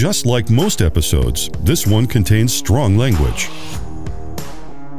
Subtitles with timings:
[0.00, 3.50] Just like most episodes, this one contains strong language.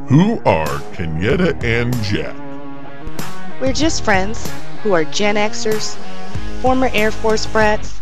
[0.06, 2.36] Who are Kenyetta and Jack?
[3.60, 4.48] We're just friends
[4.84, 5.96] who are Gen Xers,
[6.60, 8.00] former Air Force brats,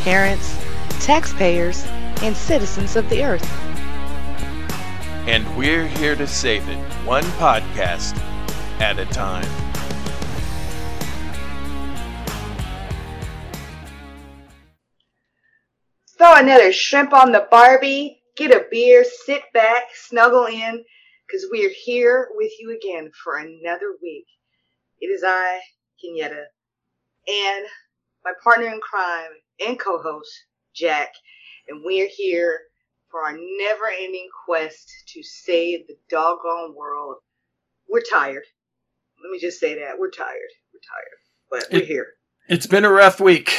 [0.00, 0.60] parents,
[0.98, 1.86] taxpayers,
[2.22, 3.48] and citizens of the earth.
[5.28, 8.18] And we're here to save it, one podcast
[8.80, 9.61] at a time.
[16.32, 20.82] Throw another shrimp on the Barbie, get a beer, sit back, snuggle in,
[21.26, 24.24] because we are here with you again for another week.
[24.98, 25.60] It is I,
[26.02, 26.44] Kenyetta,
[27.28, 27.66] and
[28.24, 29.28] my partner in crime
[29.66, 30.30] and co-host,
[30.74, 31.12] Jack,
[31.68, 32.60] and we are here
[33.10, 37.16] for our never-ending quest to save the doggone world.
[37.90, 38.44] We're tired.
[39.22, 39.98] Let me just say that.
[39.98, 40.50] We're tired.
[40.72, 41.18] We're tired.
[41.50, 42.06] But we're It- here.
[42.48, 43.54] It's been a rough week.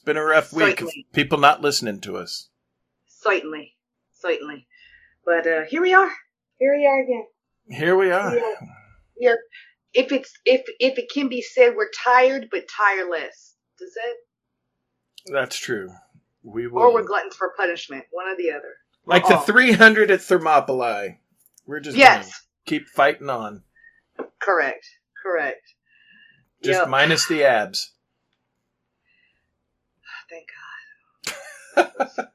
[0.00, 2.48] It's been a rough week of people not listening to us.
[3.06, 3.76] Certainly.
[4.14, 4.66] Certainly.
[5.26, 6.10] But uh here we are.
[6.58, 7.26] Here we are again.
[7.68, 8.34] Here we are.
[8.34, 8.54] Yeah.
[9.18, 9.34] Yeah.
[9.92, 13.56] If it's if if it can be said we're tired but tireless.
[13.78, 15.90] Does that That's true.
[16.42, 16.80] We will.
[16.80, 18.76] or we're gluttons for punishment, one or the other.
[19.04, 19.40] like the Oh.
[19.42, 21.20] 300 at Thermopylae.
[21.66, 22.46] We're just Yes.
[22.64, 23.64] keep fighting on.
[24.38, 24.86] Correct.
[25.22, 25.74] Correct.
[26.62, 26.88] Just Yep.
[26.88, 27.92] minus the abs.
[30.30, 30.46] Thank
[31.76, 32.28] God.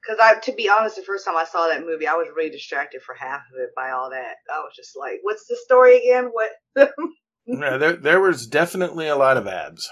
[0.00, 2.50] Because I, to be honest, the first time I saw that movie, I was really
[2.50, 4.34] distracted for half of it by all that.
[4.52, 6.30] I was just like, "What's the story again?
[6.32, 6.50] What?"
[7.46, 9.90] Yeah, there, there was definitely a lot of abs.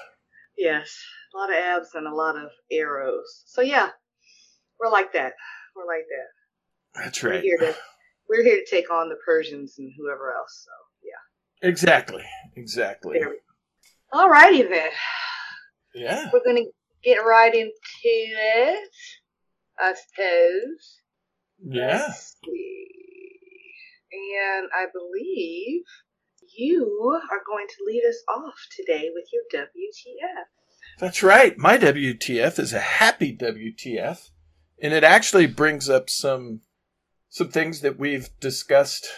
[0.57, 0.99] yes,
[1.35, 3.43] a lot of abs and a lot of arrows.
[3.47, 3.91] So yeah,
[4.81, 5.35] we're like that.
[5.77, 7.03] We're like that.
[7.03, 7.43] That's right.
[7.43, 7.77] We're here to
[8.29, 10.65] we're here to take on the Persians and whoever else.
[10.65, 10.71] So
[11.05, 11.69] yeah.
[11.69, 12.25] Exactly.
[12.57, 13.21] Exactly.
[14.15, 14.91] All righty then.
[15.95, 16.31] Yeah.
[16.33, 16.67] We're gonna
[17.03, 17.73] get right into
[18.05, 18.91] it.
[19.79, 21.01] I suppose.
[21.65, 22.13] Yeah.
[24.13, 25.83] And I believe
[26.57, 30.45] you are going to lead us off today with your WTF.
[30.99, 31.57] That's right.
[31.57, 34.31] My WTF is a happy WTF,
[34.81, 36.61] and it actually brings up some
[37.29, 39.09] some things that we've discussed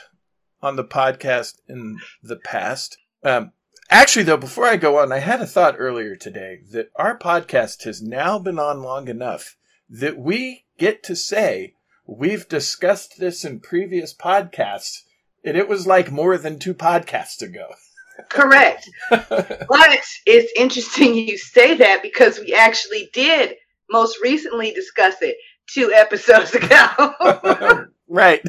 [0.63, 2.97] on the podcast in the past.
[3.25, 3.53] Um,
[3.91, 7.85] actually, though, before I go on, I had a thought earlier today that our podcast
[7.85, 9.57] has now been on long enough
[9.89, 11.75] that we get to say
[12.07, 15.03] we've discussed this in previous podcasts,
[15.45, 17.67] and it was like more than two podcasts ago.
[18.29, 18.89] Correct.
[19.11, 23.57] but it's interesting you say that because we actually did
[23.91, 25.37] most recently discuss it
[25.67, 27.87] two episodes ago.
[28.15, 28.41] right.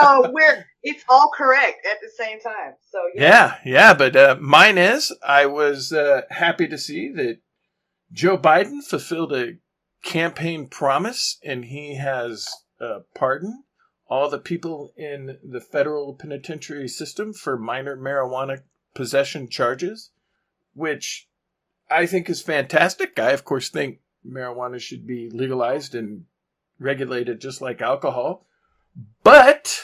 [0.00, 2.74] so we're it's all correct at the same time.
[2.90, 7.38] So Yeah, yeah, but uh, mine is I was uh, happy to see that
[8.12, 9.56] Joe Biden fulfilled a
[10.02, 12.48] campaign promise and he has
[12.80, 13.64] uh, pardoned
[14.08, 18.62] all the people in the federal penitentiary system for minor marijuana
[18.94, 20.10] possession charges,
[20.74, 21.28] which
[21.90, 23.18] I think is fantastic.
[23.18, 26.24] I, of course, think marijuana should be legalized and
[26.78, 28.46] regulated just like alcohol.
[29.22, 29.82] But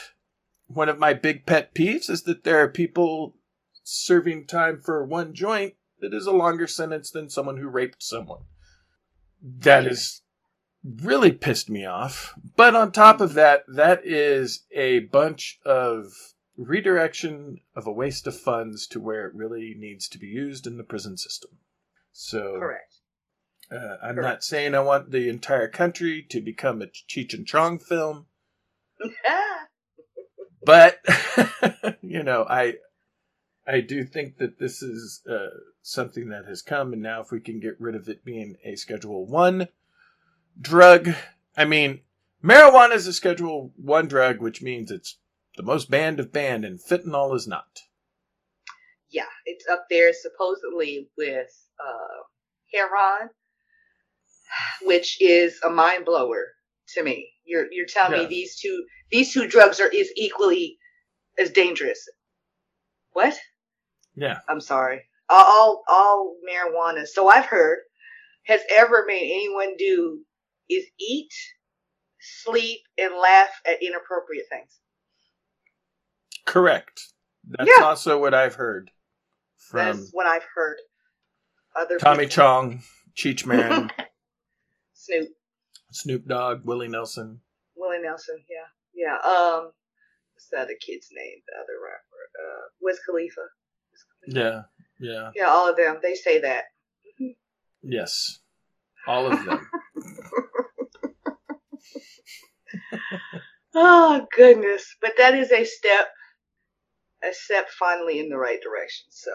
[0.67, 3.35] one of my big pet peeves is that there are people
[3.83, 8.41] serving time for one joint that is a longer sentence than someone who raped someone.
[9.41, 10.21] That has
[11.01, 12.33] really pissed me off.
[12.55, 16.11] But on top of that, that is a bunch of
[16.57, 20.77] redirection of a waste of funds to where it really needs to be used in
[20.77, 21.51] the prison system.
[22.11, 22.95] So correct.
[23.71, 24.21] uh, I'm Correct.
[24.23, 28.27] not saying I want the entire country to become a Cheech and Chong film,
[30.65, 30.99] but
[32.01, 32.75] you know, I
[33.67, 35.49] I do think that this is uh,
[35.81, 38.75] something that has come, and now if we can get rid of it being a
[38.75, 39.67] Schedule One
[40.59, 41.09] drug,
[41.57, 42.01] I mean,
[42.43, 45.17] marijuana is a Schedule One drug, which means it's
[45.57, 47.79] the most banned of banned, and fentanyl is not.
[49.09, 51.47] yeah, it's up there supposedly with
[51.79, 52.23] uh,
[52.73, 53.29] heroin,
[54.83, 56.47] which is a mind blower
[56.89, 57.29] to me.
[57.45, 58.23] You're you're telling Yeah.
[58.23, 60.77] me these two these two drugs are is equally
[61.37, 62.07] as dangerous.
[63.11, 63.35] What?
[64.15, 65.03] Yeah, I'm sorry.
[65.29, 67.07] All all marijuana.
[67.07, 67.79] So I've heard
[68.45, 70.19] has ever made anyone do
[70.69, 71.31] is eat,
[72.19, 74.79] sleep, and laugh at inappropriate things.
[76.45, 77.01] correct.
[77.43, 77.83] That's Yeah.
[77.85, 78.91] also what I've heard
[79.57, 80.77] from That's what I've heard.
[81.75, 82.83] Other Tommy people- Chong,
[83.15, 83.91] Cheech Marin,
[84.93, 85.29] Snoop,
[85.95, 87.39] Snoop Dogg, Willie Nelson.
[87.77, 89.15] Willie Nelson, yeah, yeah.
[89.15, 89.71] Um,
[90.33, 91.41] what's the A kid's name?
[91.47, 93.41] The other rapper, uh, Wiz Khalifa.
[93.91, 94.03] Wiz
[94.33, 94.67] Khalifa.
[94.99, 95.47] Yeah, yeah, yeah.
[95.47, 95.99] All of them.
[96.01, 96.65] They say that.
[97.81, 98.39] Yes,
[99.07, 99.69] all of them.
[103.75, 104.95] oh goodness!
[105.01, 106.07] But that is a step,
[107.23, 109.05] a step finally in the right direction.
[109.09, 109.31] So.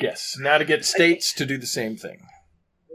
[0.00, 0.36] Yes.
[0.38, 1.44] Now to get states okay.
[1.44, 2.26] to do the same thing.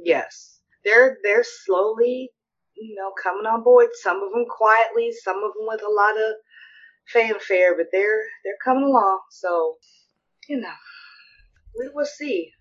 [0.04, 2.32] Yes, they're they're slowly
[2.80, 3.88] you know, coming on board.
[4.02, 6.34] Some of them quietly, some of them with a lot of
[7.12, 9.20] fanfare, but they're they're coming along.
[9.32, 9.78] So,
[10.48, 10.74] you know,
[11.78, 12.52] we will see.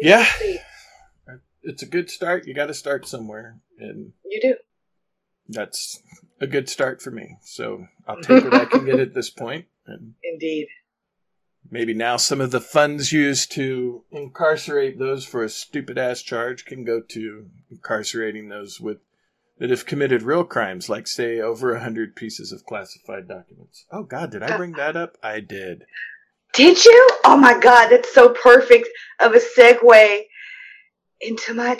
[0.00, 0.18] We Yeah.
[0.18, 0.58] will see.
[1.62, 2.46] It's a good start.
[2.46, 4.54] You got to start somewhere, and You do.
[5.48, 6.00] that's
[6.40, 7.36] a good start for me.
[7.42, 10.68] So I'll take what I can get at this point, and Indeed.
[11.68, 16.64] maybe now some of the funds used to incarcerate those for a stupid ass charge
[16.64, 18.98] can go to incarcerating those with
[19.58, 23.84] that have committed real crimes, like say over a hundred pieces of classified documents.
[23.90, 25.16] Oh God, did I bring that up?
[25.22, 25.84] I did.
[26.54, 27.10] Did you?
[27.24, 28.88] Oh my God, that's so perfect
[29.20, 30.22] of a segue
[31.20, 31.78] into my.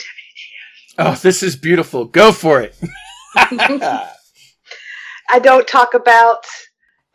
[0.99, 2.05] Oh, this is beautiful.
[2.05, 2.77] Go for it.
[3.35, 4.11] I
[5.41, 6.45] don't talk about.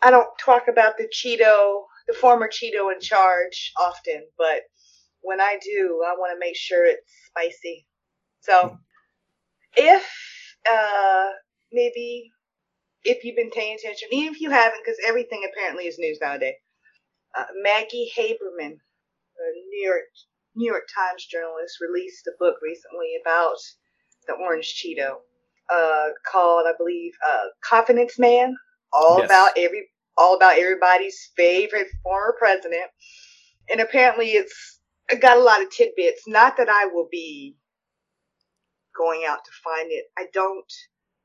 [0.02, 4.62] I don't talk about the Cheeto, the former Cheeto in charge often, but
[5.22, 7.86] when I do, I want to make sure it's spicy.
[8.42, 8.78] So,
[9.78, 10.06] if
[10.70, 11.30] uh
[11.72, 12.32] maybe
[13.04, 16.56] if you've been paying attention, even if you haven't, because everything apparently is news nowadays.
[17.38, 18.74] Uh, Maggie Haberman,
[19.22, 20.04] a New York
[20.56, 23.58] New York Times journalist, released a book recently about
[24.28, 25.18] the orange Cheeto,
[25.74, 28.56] uh, called I believe uh, Confidence Man,
[28.94, 29.28] all Yes.
[29.28, 32.92] about every all about everybody's favorite former president,
[33.70, 34.80] and apparently it's
[35.20, 36.24] got a lot of tidbits.
[36.28, 37.56] Not that I will be
[38.98, 40.06] going out to find it.
[40.18, 40.72] I don't.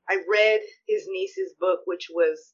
[0.09, 2.53] I read his niece's book, which was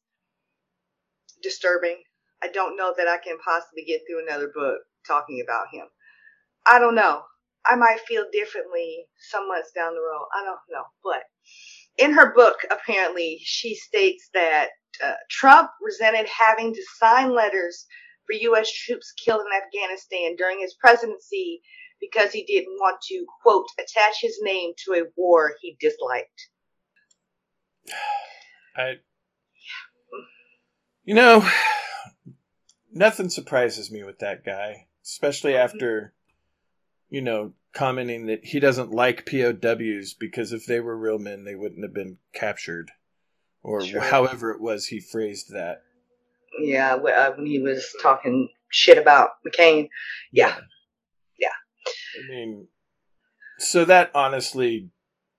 [1.44, 1.98] disturbing.
[2.44, 5.88] I don't know that I can possibly get through another book talking about him.
[6.68, 7.24] I don't know.
[7.66, 10.28] I might feel differently some months down the road.
[10.36, 10.84] I don't know.
[11.04, 11.24] But
[11.98, 14.70] in her book, apparently, she states that
[15.04, 17.86] uh, Trump resented having to sign letters
[18.28, 18.72] for U.S.
[18.72, 21.62] troops killed in Afghanistan during his presidency
[22.12, 26.50] because he didn't want to, quote, attach his name to a war he disliked.
[28.78, 28.96] I,
[31.04, 31.48] you know,
[32.92, 36.14] nothing surprises me with that guy, especially after,
[37.10, 41.56] you know, commenting that he doesn't like POWs because if they were real men, they
[41.56, 42.92] wouldn't have been captured,
[43.64, 44.02] or Sure.
[44.02, 45.82] however it was he phrased that.
[46.60, 49.90] Yeah, uh, when he was talking shit about McCain.
[50.32, 50.58] Yeah.
[52.18, 52.68] I mean,
[53.60, 54.90] so that honestly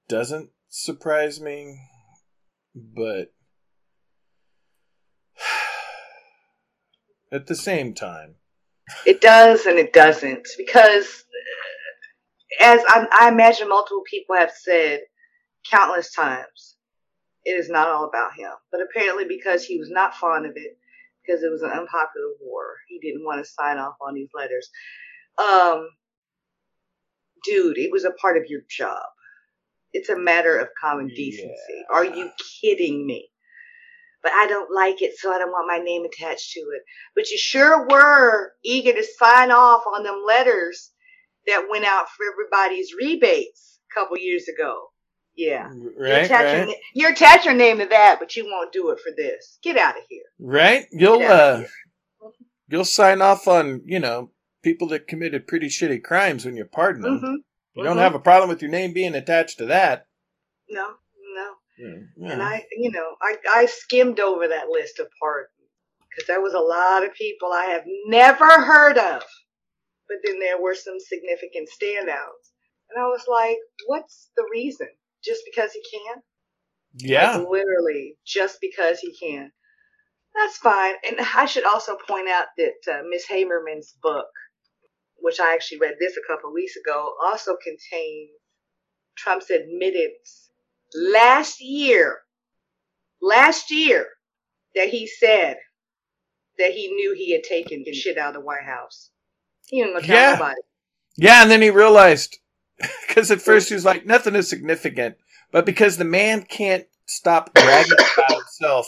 [0.08, 1.78] doesn't surprise me,
[2.74, 3.32] but
[7.32, 8.36] at the same time,
[9.04, 11.24] It does and it doesn't because,
[12.62, 15.00] uh, as I, I imagine multiple people have said
[15.70, 16.76] countless times,
[17.44, 18.50] it is not all about him.
[18.70, 20.78] But apparently, because he was not fond of it,
[21.24, 24.70] because it was an unpopular war, he didn't want to sign off on these letters.
[25.38, 25.88] Um,
[27.46, 29.02] dude, it was a part of your job.
[29.92, 31.52] It's a matter of common decency.
[31.70, 31.82] Yeah.
[31.96, 33.28] Are you kidding me?
[34.22, 36.82] But I don't like it, so I don't want my name attached to it
[37.14, 40.92] but you sure were eager to sign off on them letters
[41.46, 44.88] that went out for everybody's rebates a couple years ago.
[45.36, 45.70] Yeah.
[45.72, 48.72] you right, attach your right, na- you attach your name to that, but you won't
[48.72, 49.58] do it for this.
[49.62, 50.22] Get out of here.
[50.40, 50.86] right.
[50.92, 51.64] You'll uh,
[52.68, 54.30] you'll sign off on you know
[54.66, 57.18] people that committed pretty shitty crimes when you pardon them.
[57.20, 57.34] hmm
[57.74, 58.00] You don't mhm.
[58.00, 60.06] have a problem with your name being attached to that.
[60.68, 60.88] No,
[61.34, 61.52] no.
[61.78, 62.32] Yeah.
[62.32, 65.52] And I, you know, I, I skimmed over that list of pardons
[66.10, 69.22] because there was a lot of people I have never heard of.
[70.08, 72.50] But then there were some significant standouts.
[72.90, 74.88] And I was like, what's the reason?
[75.24, 76.22] Just because he can?
[76.98, 77.36] yeah.
[77.36, 79.52] Like, literally, just because he can.
[80.34, 80.94] That's fine.
[81.08, 84.26] And I should also point out that uh, Miss Haberman's book,
[85.20, 88.30] which I actually read this a couple of weeks ago, also contains
[89.16, 90.50] Trump's admittance
[90.94, 92.18] last year,
[93.20, 94.06] last year,
[94.74, 95.56] that he said
[96.58, 99.10] that he knew he had taken the shit out of the White House.
[99.68, 100.32] He didn't tell Yeah.
[100.32, 100.60] nobody.
[101.16, 102.38] Yeah, and then he realized
[103.08, 105.16] because at first he was like, nothing is significant,
[105.50, 108.86] but because the man can't stop bragging about himself.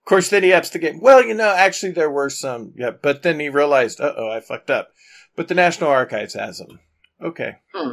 [0.00, 2.90] Of course, then he has to get, well, you know, actually there were some, yeah,
[2.90, 4.90] but then he realized, uh oh, I fucked up.
[5.36, 6.80] But the National Archives has them.
[7.22, 7.56] Okay.
[7.74, 7.92] Hmm.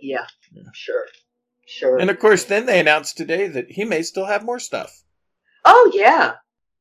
[0.00, 0.62] Yeah, Yeah.
[0.74, 1.06] sure,
[1.66, 1.98] sure.
[1.98, 5.02] And of course, then they announced today that he may still have more stuff.
[5.64, 6.34] oh yeah,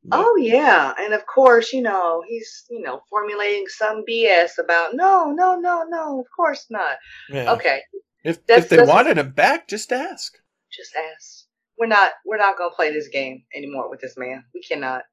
[0.04, 4.94] But- Oh yeah, and of course, you know, he's, you know, formulating some BS about
[4.94, 6.98] no, no, no, no, of course not.
[7.30, 7.52] yeah.
[7.54, 7.82] Okay,
[8.24, 10.38] If, That's- if they wanted him back, just ask.
[10.72, 11.46] just ask.
[11.80, 14.44] we're not we're not gonna play this game anymore with this man.
[14.54, 15.04] We cannot.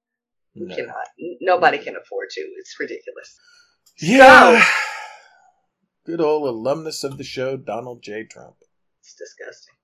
[0.55, 0.77] We No.
[0.77, 1.07] cannot.
[1.41, 2.41] Nobody can afford to.
[2.59, 3.39] It's ridiculous.
[4.01, 4.65] Yeah.
[6.07, 8.25] Good old alumnus of the show, Donald J.
[8.25, 8.57] Trump.
[9.01, 9.75] It's disgusting.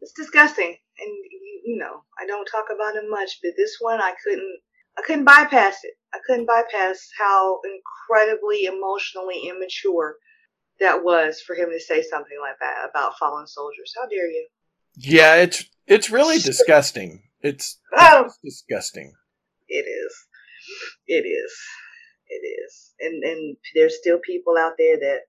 [0.00, 0.76] It's disgusting.
[0.98, 4.58] And you, you know, I don't talk about him much, but this one I couldn't
[4.98, 5.94] I couldn't bypass it.
[6.12, 10.16] I couldn't bypass how incredibly emotionally immature
[10.80, 13.94] that was for him to say something like that about fallen soldiers.
[13.98, 14.48] How dare you?
[14.96, 17.22] Yeah, it's it's really disgusting.
[17.40, 18.24] It's, Oh.
[18.26, 19.14] it's disgusting.
[19.68, 20.14] It is.
[21.06, 21.52] It is.
[22.32, 22.94] It is.
[23.00, 25.20] And and there's still people out there that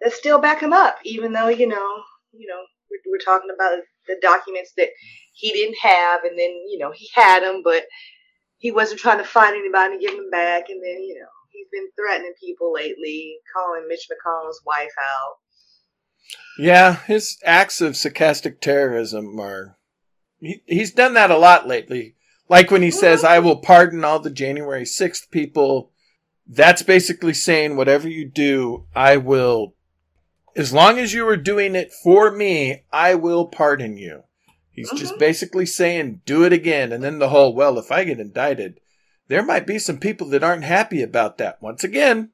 [0.00, 3.78] that still back him up, even though you know, you know, we're, we're talking about
[4.06, 4.90] the documents that
[5.32, 7.84] he didn't have, and then you know he had them, but
[8.58, 11.66] he wasn't trying to find anybody to give them back, and then you know he's
[11.72, 15.34] been threatening people lately, calling Mitch McConnell's wife out.
[16.58, 19.76] Yeah, his acts of sarcastic terrorism are.
[20.38, 22.14] He, he's done that a lot lately.
[22.48, 23.32] Like when he says, mm-hmm.
[23.32, 25.90] I will pardon all the January 6th people.
[26.48, 29.74] That's basically saying, whatever you do, I will.
[30.54, 34.22] As long as you are doing it for me, I will pardon you.
[34.70, 35.18] He's just Mhm.
[35.18, 36.92] basically saying, do it again.
[36.92, 38.78] And then the whole, well, if I get indicted,
[39.28, 41.60] there might be some people that aren't happy about that.
[41.60, 42.30] Once again,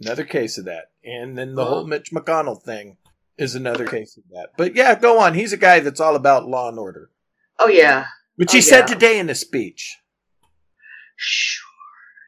[0.00, 0.92] another case of that.
[1.04, 1.86] And then the whole.
[1.86, 2.98] Mitch McConnell thing
[3.38, 4.50] is another case of that.
[4.56, 5.34] But yeah, go on.
[5.34, 7.10] He's a guy that's all about law and order,
[7.58, 8.94] Oh yeah, which Oh, he said yeah.
[8.94, 9.96] today in a speech.
[11.16, 11.64] sure,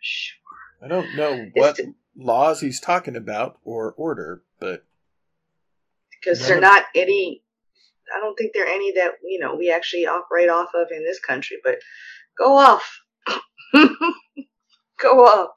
[0.03, 0.37] sure.
[0.83, 4.85] I don't know what t- laws he's talking about or order, but
[6.21, 6.47] because Yeah.
[6.49, 7.43] they're not any
[8.15, 11.05] i don't think there are any that you know we actually operate off of in
[11.05, 11.77] this country but
[12.37, 13.01] go off.
[15.01, 15.51] Go off.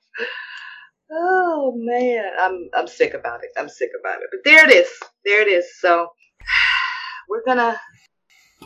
[1.12, 2.25] Oh man.
[2.39, 3.50] I'm i'm sick about it.
[3.58, 4.27] I'm sick about it.
[4.32, 4.88] But there it is.
[5.25, 5.65] There it is.
[5.80, 6.08] So
[7.30, 7.80] we're gonna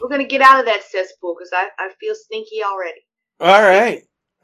[0.01, 3.05] we're gonna get out of that cesspool because I, I feel stinky already.
[3.39, 4.03] All right.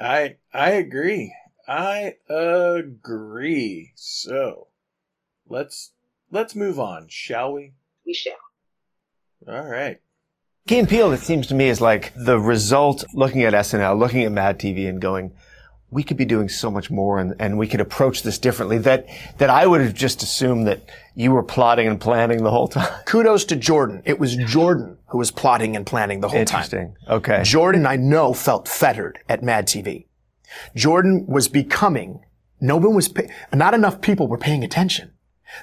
[0.00, 1.34] I I agree.
[1.66, 3.92] I agree.
[3.94, 4.68] So
[5.48, 5.92] let's
[6.30, 7.72] let's move on, shall we?
[8.04, 8.34] we shall
[9.48, 10.00] All right.
[10.66, 14.22] Key and Peele, it seems to me, is like the result looking at SNL, looking
[14.24, 15.32] at Mad TV and going,
[15.90, 19.06] we could be doing so much more and, and we could approach this differently that,
[19.36, 20.80] that I would have just assumed that
[21.14, 22.88] you were plotting and planning the whole time.
[23.04, 24.02] Kudos to Jordan.
[24.06, 26.62] It was Jordan who was plotting and planning the whole time.
[26.62, 26.96] Interesting.
[27.08, 27.42] Okay.
[27.44, 30.06] Jordan, I know, felt fettered at Mad TV.
[30.74, 32.20] Jordan was becoming,
[32.60, 35.12] no one was, pay, not enough people were paying attention.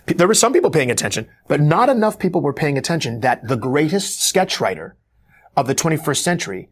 [0.06, 3.58] There were some people paying attention, but not enough people were paying attention that the
[3.58, 4.96] greatest sketch writer
[5.58, 6.70] of the 21st century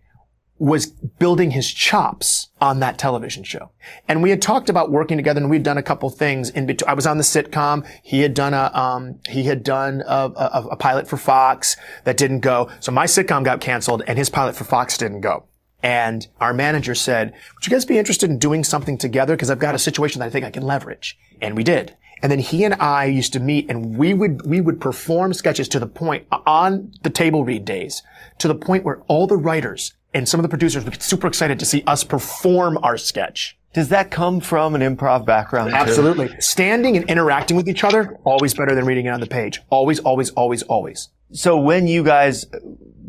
[0.60, 3.72] was building his chops on that television show.
[4.10, 6.90] And we had talked about working together and we'd done a couple things in between.
[6.90, 7.88] I was on the sitcom.
[8.04, 12.18] He had done a, um, he had done a, a, a pilot for Fox that
[12.18, 12.70] didn't go.
[12.82, 15.46] So my sitcom got canceled and his pilot for Fox didn't go.
[15.82, 19.36] And our manager said, would you guys be interested in doing something together?
[19.38, 21.18] Cause I've got a situation that I think I can leverage.
[21.42, 21.96] And we did.
[22.22, 25.70] And then he and I used to meet and we would, we would perform sketches
[25.70, 28.04] to the point on the table read days
[28.40, 31.28] to the point where all the writers and some of the producers would get super
[31.28, 33.58] excited to see us perform our sketch.
[33.74, 35.70] Does that come from an improv background?
[35.70, 35.76] too?
[35.76, 36.30] Absolutely.
[36.40, 39.62] Standing and interacting with each other, always better than reading it on the page.
[39.70, 41.10] Always, always, always, always.
[41.32, 42.46] So when you guys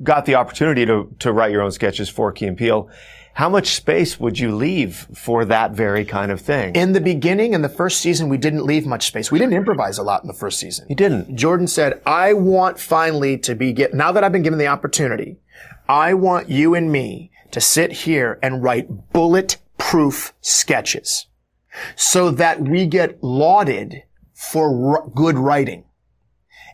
[0.02, 2.90] got the opportunity to, to write your own sketches for Key and Peele,
[3.34, 6.74] how much space would you leave for that very kind of thing?
[6.74, 9.30] In the beginning, in the first season, we didn't leave much space.
[9.30, 10.86] We didn't improvise a lot in the first season.
[10.88, 11.36] you didn't.
[11.36, 15.38] Jordan said, I want finally to be get, now that I've been given the opportunity,
[15.88, 21.26] I want you and me to sit here and write bulletproof sketches
[21.96, 24.02] so that we get lauded
[24.34, 25.84] for r- good writing.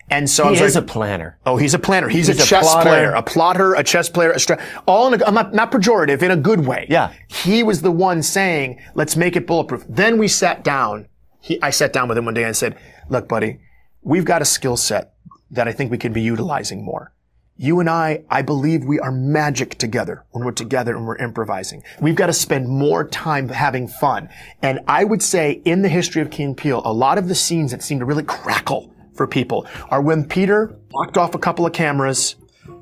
[0.08, 1.38] And so I He was is like, a planner.
[1.44, 2.08] Oh, he's a planner.
[2.08, 2.88] He's, He's a a chess plotter.
[2.88, 6.22] player, a plotter, a chess player, a stra- all in a, I'm not, not pejorative,
[6.22, 6.86] in a good way.
[6.88, 7.12] Yeah.
[7.28, 9.84] He was the one saying, let's make it bulletproof.
[9.88, 11.08] Then we sat down.
[11.40, 13.58] He, I sat down with him one day and said, look, buddy,
[14.02, 15.14] we've got a skill set
[15.50, 17.12] that I think we can be utilizing more.
[17.58, 21.82] You and I, I believe we are magic together when we're together and we're improvising.
[22.00, 24.28] We've got to spend more time having fun.
[24.60, 27.34] And I would say in the history of Key and Peele, a lot of the
[27.34, 31.66] scenes that seem to really crackle for people are when Peter locked off a couple
[31.66, 32.36] of cameras,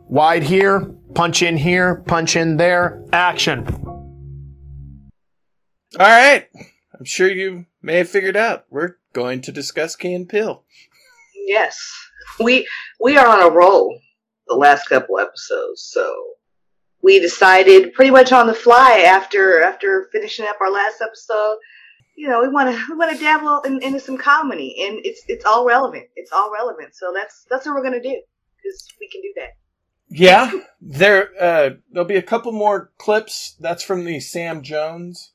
[0.08, 0.80] wide here,
[1.14, 3.66] punch in here, punch in there, action.
[5.98, 6.48] All right.
[6.98, 10.64] I'm sure you may have figured out we're going to discuss Key and Peele.
[11.46, 11.78] Yes,
[12.40, 12.66] we
[13.00, 13.98] we are on a roll
[14.48, 16.14] the last couple episodes, so
[17.02, 21.58] we decided pretty much on the fly after after finishing up our last episode.
[22.16, 25.22] You know, we want to we want to dabble in, into some comedy, and it's
[25.28, 26.06] it's all relevant.
[26.16, 26.94] It's all relevant.
[26.94, 28.20] So that's that's what we're gonna do
[28.56, 29.50] because we can do that.
[30.08, 33.56] Yeah, there uh, there'll be a couple more clips.
[33.58, 35.32] That's from the Sam Jones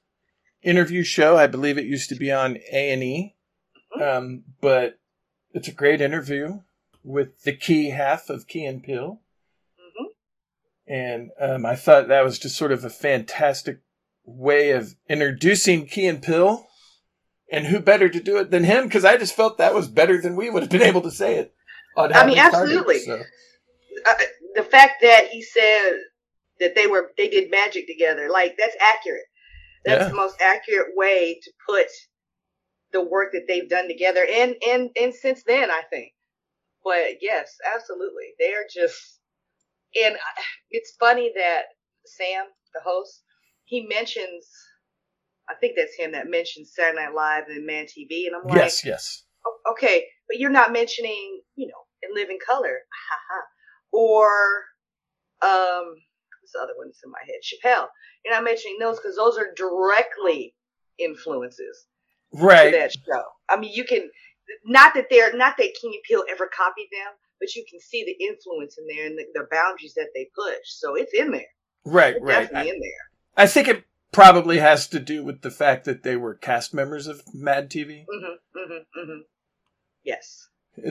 [0.62, 1.38] interview show.
[1.38, 3.36] I believe it used to be on A and E,
[4.02, 5.00] um, but
[5.54, 6.62] it's a great interview
[7.04, 9.22] with the key half of Key and Peele,
[9.80, 10.06] Mhm.
[10.88, 13.80] and um, I thought that was just sort of a fantastic
[14.24, 16.69] way of introducing Key and Peele.
[17.52, 18.86] And who better to do it than him?
[18.86, 21.36] Because I just felt that was better than we would have been able to say
[21.36, 21.54] it.
[21.98, 23.00] on I mean, How We Started, absolutely.
[23.00, 23.24] so.
[24.06, 24.14] uh,
[24.56, 25.94] the fact that he said
[26.60, 29.26] that they were they did magic together, like that's accurate.
[29.86, 30.10] That's Yeah.
[30.10, 31.88] the most accurate way to put
[32.92, 36.14] the work that they've done together, and and and since then, I think.
[36.84, 39.20] But yes, absolutely, they are just.
[40.04, 40.18] And
[40.72, 41.64] it's funny that
[42.06, 43.24] Sam, the host,
[43.66, 44.48] he mentions.
[45.50, 48.58] I think that's him that mentioned Saturday Night Live and Mad TV, and I'm like,
[48.58, 49.24] Yes, yes.
[49.72, 52.80] Okay, but you're not mentioning, you know, in living color,
[53.10, 53.42] haha,
[53.92, 54.28] or
[55.42, 55.96] um,
[56.42, 57.40] what's the other one's in my head?
[57.44, 57.88] Chappelle.
[58.24, 60.56] You're not mentioning those because those are directly
[60.98, 61.86] influences
[62.34, 62.72] to Right.
[62.72, 63.24] that show.
[63.50, 64.10] I mean, you can
[64.66, 68.26] not that they're not that King Peele ever copied them, but you can see the
[68.26, 70.66] influence in there and the, the boundaries that they push.
[70.66, 71.46] So it's in there.
[71.86, 72.42] Right, It's right.
[72.42, 72.92] definitely in there.
[73.38, 77.08] I think it probably has to do with the fact that they were cast members
[77.08, 78.06] of Mad TV.
[78.06, 79.20] Mm-hmm, hmm hmm
[80.04, 80.48] Yes.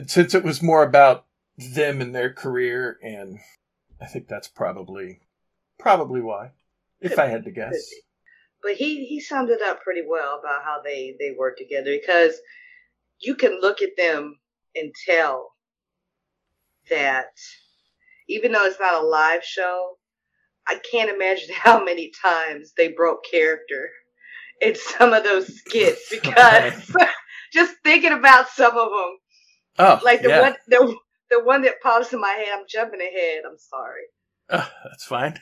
[0.07, 1.25] Since it was more about
[1.57, 3.39] them and their career, and
[3.99, 5.19] I think that's probably
[5.77, 6.51] probably why,
[7.01, 7.73] if I had to guess.
[8.61, 12.39] but he he summed it up pretty well about how they they work together because
[13.19, 14.39] you can look at them
[14.75, 15.53] and tell
[16.89, 17.31] that
[18.27, 19.97] even though it's not a live show
[20.69, 23.89] i can't imagine how many times they broke character
[24.61, 26.95] in some of those skits because
[27.53, 29.17] just thinking about some of them
[29.79, 30.41] Oh, like the yeah.
[30.41, 30.95] one the,
[31.31, 34.03] the one that pops in my head i'm jumping ahead i'm sorry
[34.51, 35.39] Oh, that's fine.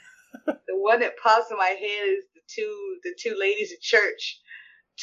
[0.47, 4.39] the one that pops in my head is the two the two ladies at church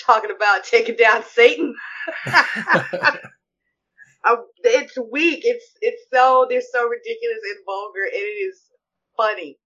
[0.06, 1.74] talking about taking down Satan.
[4.64, 5.40] It's weak.
[5.44, 8.60] It's it's so they're so ridiculous and vulgar, and it is
[9.16, 9.58] funny,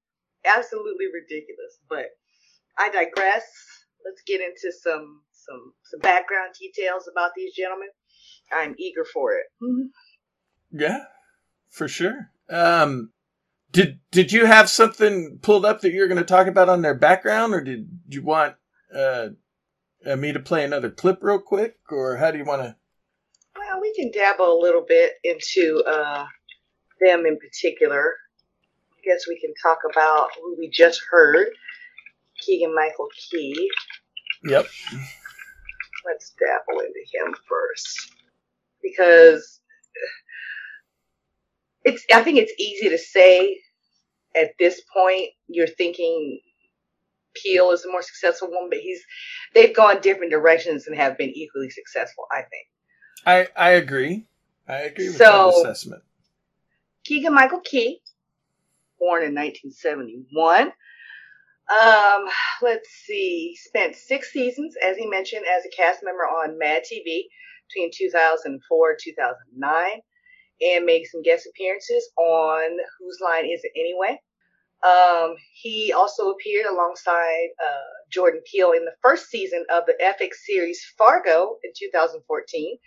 [0.48, 1.78] absolutely ridiculous.
[1.88, 2.06] But
[2.78, 3.44] I digress.
[4.04, 7.88] Let's get into some some some background details about these gentlemen.
[8.52, 9.46] I'm eager for it.
[10.70, 11.04] yeah,
[11.70, 12.30] for sure.
[12.48, 13.10] Um,
[13.72, 16.94] did did you have something pulled up that you're going to talk about on their
[16.94, 18.54] background, or did you want
[18.94, 19.28] uh,
[20.06, 22.76] uh, me to play another clip real quick, or how do you want to?
[23.58, 26.24] Well, we can dabble a little bit into uh,
[27.00, 28.14] them in particular.
[28.98, 31.48] I guess we can talk about who we just heard,
[32.40, 33.70] Keegan Michael Key.
[34.44, 34.66] Yep.
[36.06, 38.12] Let's dabble into him first,
[38.82, 39.60] because
[41.84, 42.04] it's.
[42.12, 43.58] I think it's easy to say
[44.36, 45.30] at this point.
[45.48, 46.40] You're thinking
[47.34, 49.02] Peele is the more successful one, but he's.
[49.54, 52.24] They've gone different directions and have been equally successful.
[52.32, 52.66] I think.
[53.26, 54.26] I I agree.
[54.66, 56.02] I agree with So- that assessment.
[57.04, 58.00] Keegan Michael Key,
[58.98, 60.72] born in 1971.
[61.68, 62.24] Um,
[62.62, 67.24] let's see, spent six seasons, as he mentioned, as a cast member on Mad TV
[67.68, 69.90] between 2004 and 2009,
[70.60, 74.18] and made some guest appearances on Whose Line Is It Anyway?
[74.82, 80.34] Um, he also appeared alongside uh, Jordan Peele in the first season of the FX
[80.46, 82.78] series Fargo in 2014.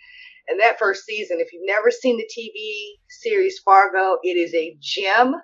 [0.48, 4.76] And that first season, if you've never seen the TV series Fargo, it is a
[4.80, 5.34] gem.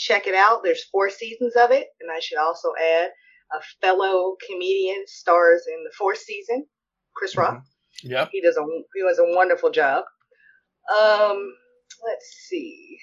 [0.00, 0.62] Check it out.
[0.64, 1.88] There's four seasons of it.
[2.00, 3.10] And I should also add
[3.52, 6.64] a fellow comedian stars in the fourth season,
[7.14, 7.62] Chris Rock.
[8.02, 10.04] Yeah, He does a he does a wonderful job.
[10.98, 11.52] Um,
[12.06, 12.98] let's see.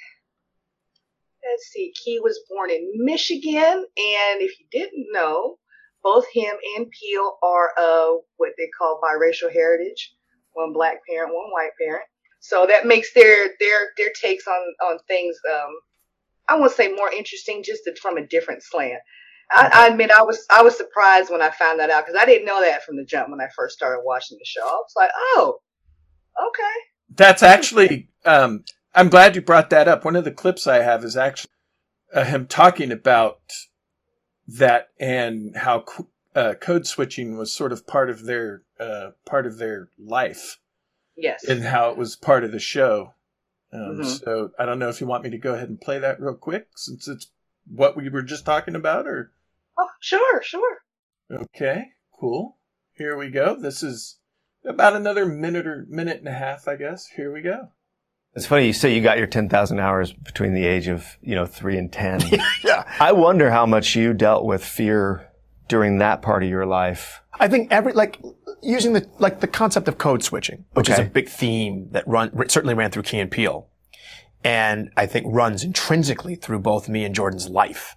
[1.44, 1.94] Let's see.
[2.04, 5.60] Key was born in Michigan, and if you didn't know,
[6.02, 10.16] both him and Peele are of what they call biracial heritage.
[10.54, 12.06] One black parent, one white parent.
[12.40, 15.38] So that makes their their their takes on on things.
[15.54, 15.72] Um,
[16.48, 19.00] I won't say more interesting, just from a different slant.
[19.50, 22.26] I, I admit I was I was surprised when I found that out because I
[22.26, 24.62] didn't know that from the jump when I first started watching the show.
[24.62, 25.60] I was like, oh,
[26.50, 27.16] okay.
[27.16, 28.10] That's actually.
[28.26, 30.04] Um, I'm glad you brought that up.
[30.04, 31.52] One of the clips I have is actually
[32.14, 33.40] uh, him talking about
[34.48, 35.86] that and how
[36.36, 40.58] uh, code switching was sort of part of their uh, part of their life
[41.16, 41.44] Yes.
[41.44, 43.14] and how it was part of the show.
[43.72, 44.24] Um, Mhm.
[44.24, 46.36] So I don't know if you want me to go ahead and play that real
[46.36, 47.32] quick since it's
[47.70, 49.32] what we were just talking about, or
[49.78, 50.78] oh, sure, sure.
[51.32, 52.58] okay, cool.
[52.94, 53.56] Here we go.
[53.60, 54.20] This is
[54.66, 57.08] about another minute or minute and a half, I guess.
[57.08, 57.70] Here we go.
[58.34, 61.46] It's funny you say you got your 10,000 hours between the age of, you know,
[61.46, 62.22] three and 10.
[62.64, 62.84] yeah.
[63.00, 65.27] I wonder how much you dealt with fear
[65.68, 67.22] during that part of your life.
[67.40, 68.20] I think every, like,
[68.62, 72.32] using the, like the concept of code switching, which is a big theme that run,
[72.50, 73.68] certainly ran through Key and Peele.
[74.44, 77.96] And I think runs intrinsically through both me and Jordan's life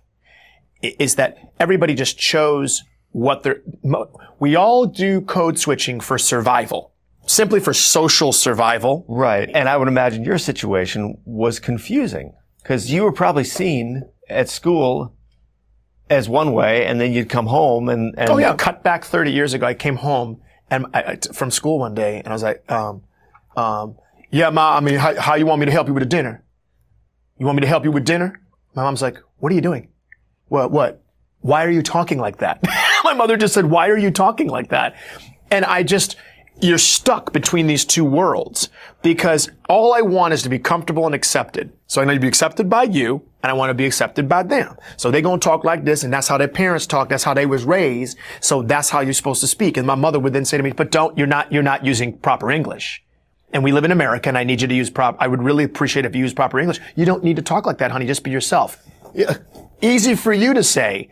[0.83, 6.93] is that everybody just chose what they're, mo- we all do code switching for survival,
[7.27, 9.05] simply for social survival.
[9.09, 9.51] Right.
[9.53, 15.15] And I would imagine your situation was confusing because you were probably seen at school
[16.11, 19.31] as one way and then you'd come home and, and Oh yeah, cut back 30
[19.31, 19.67] years ago.
[19.67, 23.03] I came home and I, from school one day and I was like, um,
[23.57, 23.97] um,
[24.31, 26.45] yeah, ma, I mean, how, how you want me to help you with a dinner?
[27.39, 28.41] You want me to help you with dinner?
[28.75, 29.89] My mom's like, what are you doing?
[30.49, 31.03] What, what?
[31.41, 32.63] Why are you talking like that?
[33.05, 34.95] My mother just said, why are you talking like that?
[35.51, 36.17] And I just,
[36.63, 38.69] you're stuck between these two worlds
[39.03, 41.73] because all I want is to be comfortable and accepted.
[41.87, 44.43] So I need to be accepted by you and I want to be accepted by
[44.43, 44.77] them.
[44.97, 47.09] So they're going to talk like this and that's how their parents talk.
[47.09, 48.19] That's how they was raised.
[48.41, 49.77] So that's how you're supposed to speak.
[49.77, 52.17] And my mother would then say to me, but don't, you're not, you're not using
[52.19, 53.03] proper English.
[53.53, 55.65] And we live in America and I need you to use prop, I would really
[55.65, 56.81] appreciate if you use proper English.
[56.95, 58.07] You don't need to talk like that, honey.
[58.07, 58.79] Just be yourself.
[59.15, 59.39] Yeah.
[59.81, 61.11] Easy for you to say,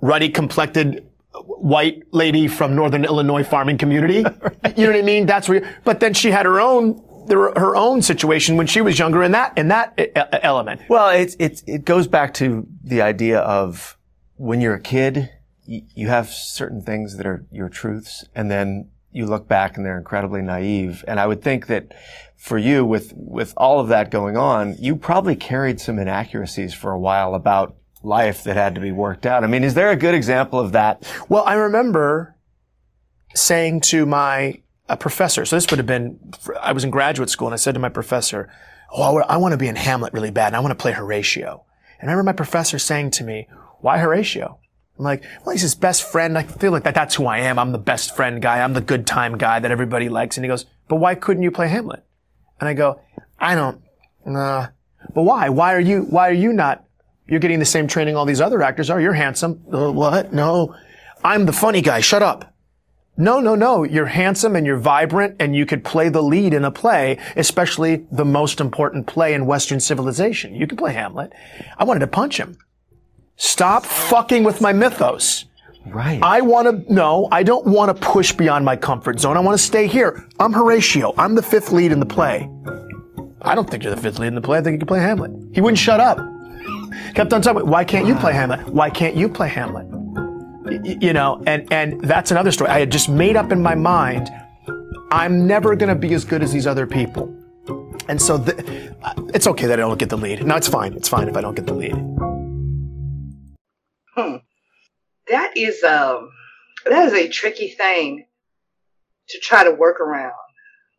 [0.00, 1.09] ruddy complected
[1.46, 4.24] white lady from Northern Illinois farming community.
[4.76, 5.26] You know what I mean?
[5.26, 8.98] That's where, but then she had her own, her her own situation when she was
[8.98, 9.94] younger in that, in that
[10.42, 10.82] element.
[10.88, 13.98] Well, it's, it's, it goes back to the idea of
[14.36, 15.30] when you're a kid,
[15.68, 19.84] y- you have certain things that are your truths and then you look back and
[19.84, 21.04] they're incredibly naive.
[21.08, 21.92] And I would think that
[22.36, 26.92] for you with, with all of that going on, you probably carried some inaccuracies for
[26.92, 29.44] a while about life that had to be worked out.
[29.44, 31.06] I mean, is there a good example of that?
[31.28, 32.34] Well, I remember
[33.34, 36.18] saying to my a professor, so this would have been,
[36.60, 38.52] I was in graduate school and I said to my professor,
[38.92, 41.64] Oh, I want to be in Hamlet really bad and I want to play Horatio.
[42.00, 43.46] And I remember my professor saying to me,
[43.80, 44.58] why Horatio?
[44.98, 46.36] I'm like, well, he's his best friend.
[46.36, 47.58] I feel like that, that's who I am.
[47.58, 48.60] I'm the best friend guy.
[48.60, 50.36] I'm the good time guy that everybody likes.
[50.36, 52.04] And he goes, but why couldn't you play Hamlet?
[52.58, 53.00] And I go,
[53.38, 53.80] I don't,
[54.26, 54.68] nah.
[55.14, 55.48] But why?
[55.48, 56.84] Why are you, why are you not,
[57.30, 59.00] you're getting the same training all these other actors are.
[59.00, 59.62] You're handsome.
[59.72, 60.32] Uh, what?
[60.32, 60.74] No.
[61.22, 62.00] I'm the funny guy.
[62.00, 62.52] Shut up.
[63.16, 63.84] No, no, no.
[63.84, 68.06] You're handsome and you're vibrant and you could play the lead in a play, especially
[68.10, 70.54] the most important play in Western civilization.
[70.54, 71.32] You could play Hamlet.
[71.78, 72.58] I wanted to punch him.
[73.36, 75.44] Stop fucking with my mythos.
[75.86, 76.20] Right.
[76.22, 79.36] I want to, no, I don't want to push beyond my comfort zone.
[79.36, 80.26] I want to stay here.
[80.38, 81.14] I'm Horatio.
[81.16, 82.50] I'm the fifth lead in the play.
[83.42, 84.58] I don't think you're the fifth lead in the play.
[84.58, 85.30] I think you can play Hamlet.
[85.52, 86.18] He wouldn't shut up.
[87.14, 87.66] Kept on talking.
[87.66, 88.68] Why can't you play Hamlet?
[88.68, 89.86] Why can't you play Hamlet?
[89.86, 92.70] Y- you know, and and that's another story.
[92.70, 94.30] I had just made up in my mind,
[95.10, 97.34] I'm never going to be as good as these other people,
[98.08, 98.58] and so th-
[99.34, 100.44] it's okay that I don't get the lead.
[100.46, 100.92] No, it's fine.
[100.94, 101.94] It's fine if I don't get the lead.
[104.14, 104.36] Hmm.
[105.28, 106.30] That is um
[106.84, 108.26] that is a tricky thing
[109.30, 110.32] to try to work around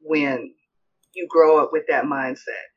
[0.01, 0.53] when
[1.13, 2.70] you grow up with that mindset.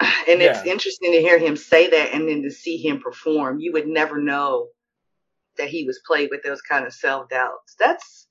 [0.00, 0.72] And it's Yeah.
[0.72, 3.60] interesting to hear him say that and then to see him perform.
[3.60, 4.68] You would never know
[5.58, 7.74] that he was played with those kind of self doubts.
[7.78, 8.26] That's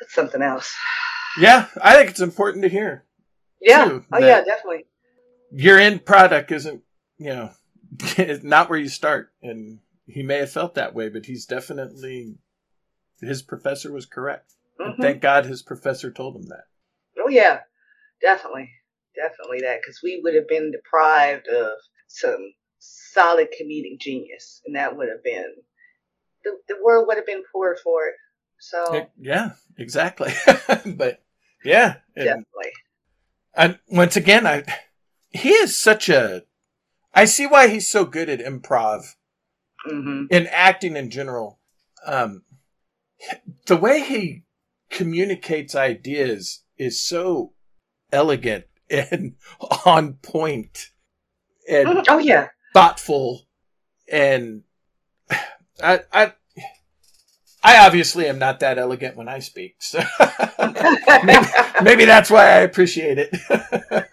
[0.00, 0.74] that's something else.
[1.38, 3.04] Yeah, I think it's important to hear.
[3.60, 3.84] Yeah.
[3.84, 4.84] Too, oh yeah, definitely.
[5.50, 6.82] Your end product isn't,
[7.18, 7.50] you know,
[8.18, 9.32] it's not where you start.
[9.42, 12.36] And he may have felt that way, but he's definitely,
[13.20, 14.52] his professor was correct.
[14.78, 15.00] And Mhm.
[15.00, 16.64] thank God his professor told him that.
[17.18, 17.60] Oh yeah,
[18.20, 18.70] definitely,
[19.16, 21.72] definitely that because we would have been deprived of
[22.08, 25.52] some solid comedic genius, and that would have been
[26.44, 28.14] the the world would have been poor for it.
[28.60, 30.32] So Yeah, exactly.
[30.86, 31.22] but
[31.64, 32.72] yeah, and definitely,
[33.54, 34.64] And once again, I
[35.30, 36.44] he is such a.
[37.14, 39.14] I see why he's so good at improv
[39.84, 41.58] hmm and acting in general.
[42.04, 42.42] Um,
[43.66, 44.44] the way he
[44.90, 47.52] communicates ideas is so
[48.12, 49.34] elegant and
[49.84, 50.90] on point
[51.68, 53.42] and oh yeah, thoughtful,
[54.10, 54.62] and
[55.82, 56.32] I, I,
[57.62, 60.00] I obviously am not that elegant when I speak, so
[61.24, 61.46] maybe,
[61.82, 63.34] maybe that's why I appreciate it.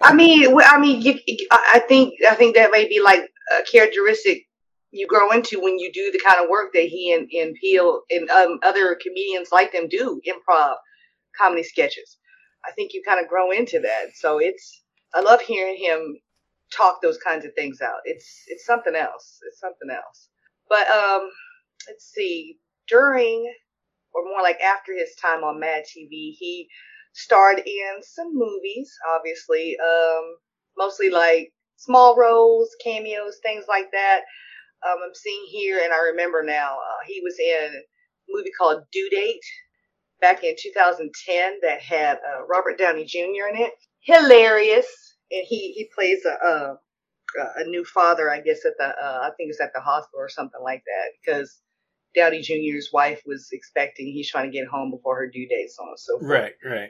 [0.02, 1.20] I mean, I mean, you,
[1.52, 3.22] I think I think that may be like
[3.60, 4.48] a characteristic
[4.94, 8.02] you grow into when you do the kind of work that he and, and Peele
[8.12, 10.76] and um, other comedians like them do, improv
[11.36, 12.18] comedy sketches.
[12.65, 14.15] I think you kind of grow into that.
[14.15, 16.17] So it's I love hearing him
[16.76, 18.02] talk those kinds of things out.
[18.06, 19.39] It's it's something else.
[19.47, 20.30] It's something else.
[20.69, 21.30] But um,
[21.88, 22.58] let's see.
[22.88, 23.52] During
[24.13, 26.67] or more like after his time on Mad TV, he
[27.13, 29.78] starred in some movies, obviously.
[29.80, 30.36] Um,
[30.78, 34.21] mostly like small roles, cameos, things like that.
[34.86, 37.82] Um, I'm seeing here, and I remember now, uh, he was in a
[38.30, 39.43] movie called Due Date
[40.24, 43.50] back in 2010 that had uh, Robert Downey Jr.
[43.52, 43.74] in it.
[44.00, 44.88] Hilarious,
[45.30, 46.78] and he he plays a a,
[47.58, 50.30] a new father, I guess at the uh, I think it's at the hospital or
[50.30, 51.60] something like that because
[52.16, 54.08] Downey Jr.'s wife was expecting.
[54.08, 56.32] He's trying to get home before her due date, so on and so forth.
[56.32, 56.90] Right, right.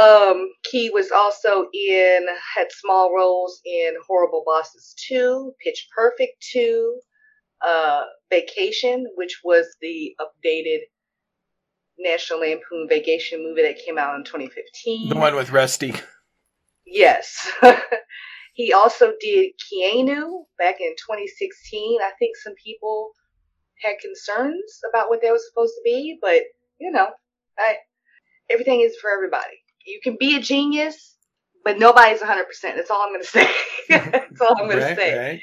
[0.00, 6.98] Um, Key was also in had small roles in Horrible Bosses 2, Pitch Perfect 2,
[7.64, 10.80] uh, Vacation, which was the updated
[11.98, 15.08] National Lampoon Vacation movie that came out in 2015.
[15.08, 15.94] The one with Rusty.
[16.86, 17.50] Yes.
[18.54, 22.00] he also did Keanu back in 2016.
[22.02, 23.12] I think some people
[23.82, 26.42] had concerns about what that was supposed to be, but
[26.78, 27.08] you know,
[27.58, 27.76] I,
[28.50, 29.56] everything is for everybody.
[29.86, 31.16] You can be a genius,
[31.64, 32.44] but nobody's 100%.
[32.62, 33.48] That's all I'm going to say.
[33.88, 35.18] That's all I'm going right, to say.
[35.18, 35.40] right.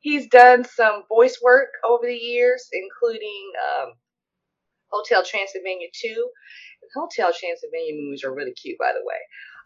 [0.00, 3.92] He's done some voice work over the years, including um,
[4.90, 6.08] Hotel Transylvania 2.
[6.08, 9.20] And Hotel Transylvania movies are really cute, by the way.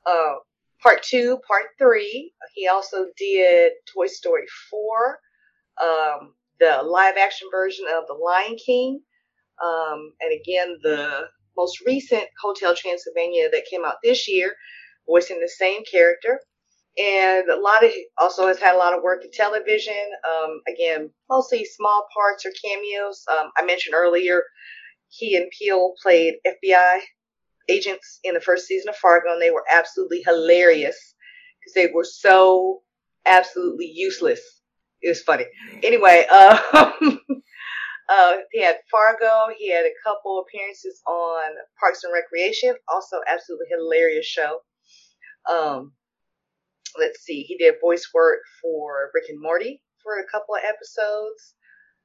[0.07, 0.35] Uh,
[0.83, 2.33] part 2, Part 3.
[2.55, 5.19] He also did Toy Story 4,
[5.83, 9.01] um, the live action version of The Lion King,
[9.65, 14.55] um, and again, the most recent Hotel Transylvania that came out this year,
[15.07, 16.41] voicing the same character
[16.99, 19.95] and a lot of also has had a lot of work in television.
[20.29, 23.25] Um, again, mostly small parts or cameos.
[23.31, 24.43] Um, I mentioned earlier
[25.11, 27.01] he and Peele played FBI
[27.69, 31.15] agents in the first season of Fargo, and they were absolutely hilarious
[31.61, 32.83] because they were so
[33.27, 34.41] absolutely useless.
[35.03, 35.45] It was funny.
[35.83, 36.59] Anyway, uh,
[38.09, 39.53] uh, he had Fargo.
[39.59, 42.75] He had a couple appearances on Parks and Recreation.
[42.89, 44.61] Also, absolutely hilarious show.
[45.51, 45.93] Um,
[46.99, 51.55] let's see, he did voice work for Rick and Morty for a couple of episodes,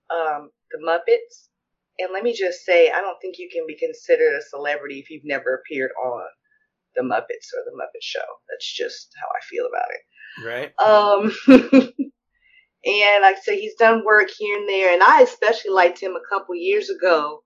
[0.09, 1.49] um, The Muppets.
[1.99, 5.09] And let me just say, I don't think you can be considered a celebrity if
[5.09, 6.23] you've never appeared on
[6.95, 8.25] The Muppets or The Muppet Show.
[8.49, 10.01] That's just how I feel about it.
[10.45, 10.73] Right.
[10.79, 11.31] Um,
[12.85, 14.93] and like I said, he's done work here and there.
[14.93, 17.43] And I especially liked him a couple years ago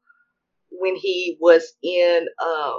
[0.72, 2.74] when he was in, uh,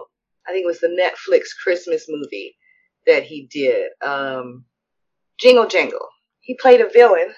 [0.49, 2.57] I think it was the Netflix Christmas movie
[3.07, 3.91] that he did.
[4.05, 4.65] Um,
[5.39, 6.09] Jingle Jangle.
[6.41, 7.33] He played a villain,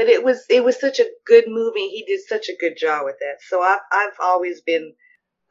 [0.00, 1.88] but it was it was such a good movie.
[1.88, 3.42] He did such a good job with that.
[3.46, 4.94] So I've I've always been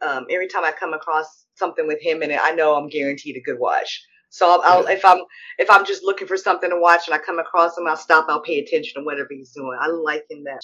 [0.01, 3.35] um, every time I come across something with him in it, I know I'm guaranteed
[3.37, 4.03] a good watch.
[4.31, 5.19] So I'll, I'll if I'm
[5.59, 8.25] if I'm just looking for something to watch and I come across him, I'll stop.
[8.27, 9.77] I'll pay attention to whatever he's doing.
[9.79, 10.61] I like him that.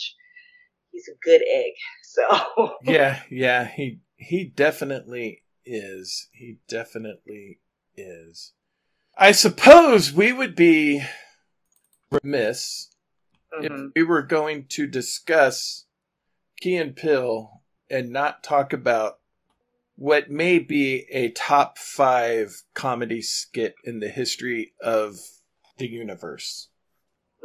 [0.91, 1.73] He's a good egg.
[2.15, 6.29] So yeah, yeah, he he definitely is.
[6.31, 7.59] He definitely
[7.97, 8.53] is.
[9.17, 11.03] I suppose we would be
[12.09, 12.94] remiss
[13.61, 13.91] if Mhm.
[13.95, 15.85] we were going to discuss
[16.59, 19.19] Key and Peele and not talk about
[19.95, 25.17] what may be a top five comedy skit in the history of
[25.77, 26.69] the universe.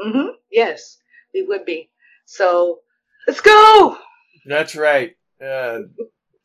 [0.03, 0.99] hmm yes,
[1.35, 1.91] we would be.
[2.25, 2.83] So
[3.27, 3.99] let's go.
[4.47, 5.17] That's right.
[5.41, 5.81] Uh,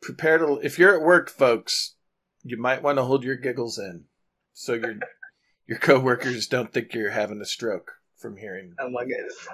[0.01, 0.59] prepare to.
[0.61, 1.95] If you're at work, folks,
[2.43, 4.05] you might want to hold your giggles in,
[4.53, 4.95] so your
[5.67, 7.93] your coworkers don't think you're having a stroke
[8.25, 8.73] from hearing.
[8.79, 9.47] Oh my goodness.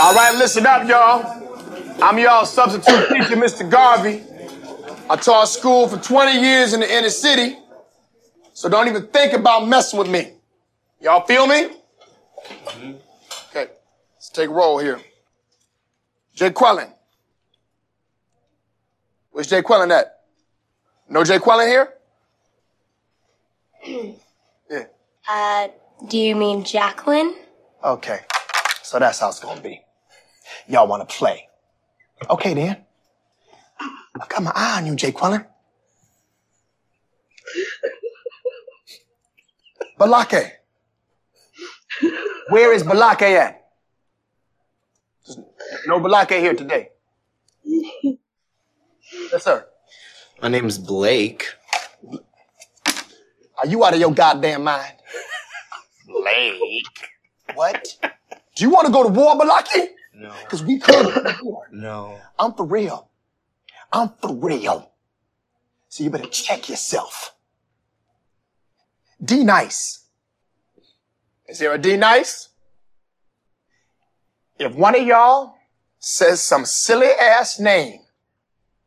[0.00, 2.02] All right, listen up, y'all.
[2.02, 3.70] I'm y'all substitute teacher, Mr.
[3.70, 4.22] Garvey.
[5.10, 7.58] I taught school for 20 years in the inner city,
[8.54, 10.32] so don't even think about messing with me.
[11.02, 11.72] Y'all feel me?
[13.50, 13.68] Okay,
[14.14, 14.98] let's take a roll here.
[16.34, 16.90] Jay Quellen.
[19.30, 20.20] Where's Jay Quellen at?
[21.06, 21.92] No Jay Quellen here?
[24.70, 24.84] Yeah.
[25.28, 25.66] Uh,
[26.08, 27.34] do you mean Jacqueline?
[27.84, 28.20] Okay.
[28.82, 29.80] So that's how it's gonna be.
[30.68, 31.48] Y'all wanna play.
[32.28, 32.84] Okay then.
[34.20, 35.46] I've got my eye on you, Jay Quellen.
[39.98, 40.52] Balake.
[42.48, 43.68] Where is Balake at?
[45.26, 46.90] There's no Balake here today.
[47.64, 49.66] Yes, sir.
[50.42, 51.46] My name's Blake.
[53.58, 54.94] Are you out of your goddamn mind?
[56.22, 57.56] Blake?
[57.56, 57.96] What?
[58.54, 59.88] Do you want to go to war, Balaki?
[60.14, 60.32] No.
[60.42, 61.68] Because we could go to war.
[61.72, 62.18] No.
[62.38, 63.08] I'm for real.
[63.92, 64.92] I'm for real.
[65.88, 67.34] So you better check yourself.
[69.22, 70.04] D nice.
[71.48, 72.48] Is there a D nice?
[74.58, 75.54] If one of y'all
[75.98, 78.00] says some silly ass name,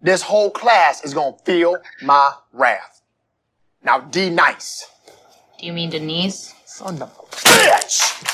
[0.01, 3.01] this whole class is gonna feel my wrath.
[3.83, 4.85] Now D nice.
[5.59, 6.53] Do you mean Denise?
[6.73, 8.25] Son of a bitch!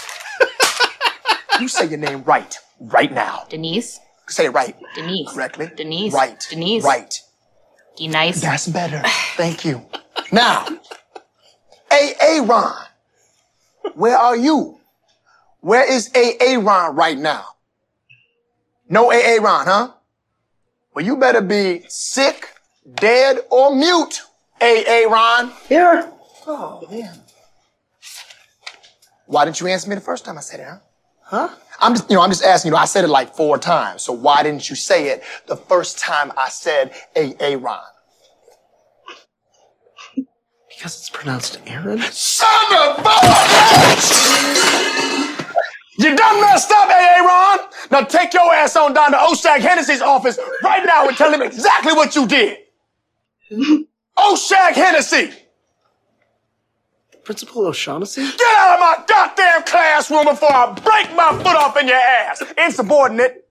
[1.60, 3.43] you say your name right, right now.
[3.49, 3.99] Denise?
[4.30, 4.78] Say it right.
[4.95, 5.30] Denise.
[5.34, 5.69] Correctly?
[5.75, 6.13] Denise.
[6.13, 6.41] Right.
[6.49, 6.86] Denise.
[6.86, 7.21] Right.
[7.97, 8.39] Denise.
[8.39, 9.04] That's better.
[9.36, 9.86] Thank you.
[10.32, 10.65] Now,
[11.91, 12.41] A.A.
[12.43, 12.86] Ron,
[13.95, 14.80] where are you?
[15.60, 16.60] Where is A.A.
[16.60, 17.43] Ron right now?
[18.88, 19.41] No A.A.
[19.41, 19.91] Ron, huh?
[20.95, 22.54] Well, you better be sick,
[22.95, 24.21] dead, or mute,
[24.62, 25.10] A.A.
[25.10, 25.52] Ron.
[25.67, 26.10] Here.
[26.47, 27.19] Oh, man.
[29.30, 30.80] Why didn't you answer me the first time I said it, huh?
[31.22, 31.50] Huh?
[31.80, 34.02] I'm just, you know, I'm just asking, you know, I said it like four times.
[34.02, 37.56] So why didn't you say it the first time I said A.A.
[37.58, 37.80] Ron?
[40.15, 42.00] Because it's pronounced Aaron?
[42.00, 44.39] Son of a bitch!
[46.00, 47.24] You done messed up, A.A.
[47.24, 47.60] Ron.
[47.92, 51.44] Now take your ass on down to Oshag Hennessy's office right now and tell him
[51.44, 52.58] exactly what you did.
[54.18, 55.34] Oshag Hennessy!
[57.30, 58.24] Principal O'Shaughnessy?
[58.24, 62.42] Get out of my goddamn classroom before I break my foot off in your ass!
[62.58, 63.46] Insubordinate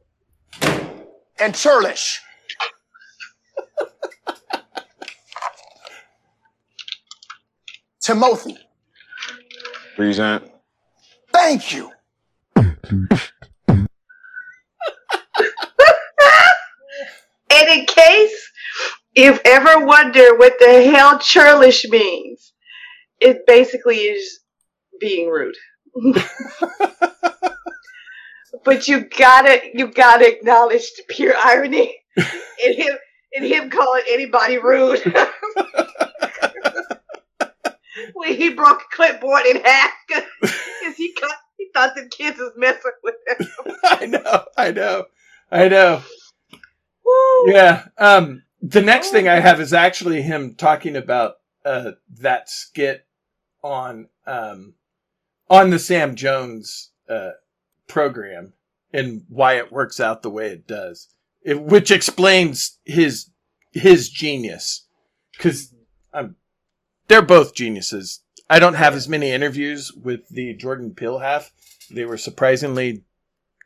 [1.39, 2.21] and churlish.
[8.01, 8.59] Timothy,
[9.95, 10.51] Present.
[11.33, 11.93] thank you.
[12.57, 12.77] And
[17.69, 18.51] in case
[19.15, 22.48] you've ever wondered what the hell churlish means,
[23.21, 24.41] it basically is
[25.01, 25.57] being rude.
[28.65, 31.97] but you gotta you gotta acknowledge the pure irony
[32.65, 32.97] in him
[33.33, 35.03] in him calling anybody rude.
[38.15, 42.53] when he broke a clipboard in half because he cut, he thought the kids was
[42.57, 43.47] messing with him.
[43.85, 45.05] I know, I know,
[45.51, 46.03] I know.
[47.05, 47.53] Woo.
[47.53, 47.87] Yeah.
[47.97, 53.07] Um, the next thing I have is actually him talking about uh, that skit
[53.63, 54.75] on um,
[55.51, 57.31] on the Sam Jones uh,
[57.87, 58.53] program
[58.93, 61.09] and why it works out the way it does,
[61.43, 63.31] it, which explains his
[63.73, 64.87] his genius.
[65.33, 65.73] Because
[66.13, 66.37] um,
[67.07, 68.21] they're both geniuses.
[68.51, 71.53] I don't have as many interviews with the Jordan Peele half.
[71.91, 73.05] They were surprisingly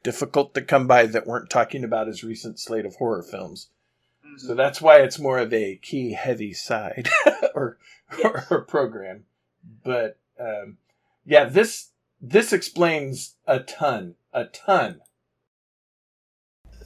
[0.02, 3.68] difficult to come by that weren't talking about his recent slate of horror films.
[4.38, 7.08] So that's why it's more of a Key heavy side
[7.54, 7.78] or,
[8.24, 9.24] or, or program.
[9.84, 10.78] But um,
[11.24, 15.00] yeah, this this explains a ton, a ton.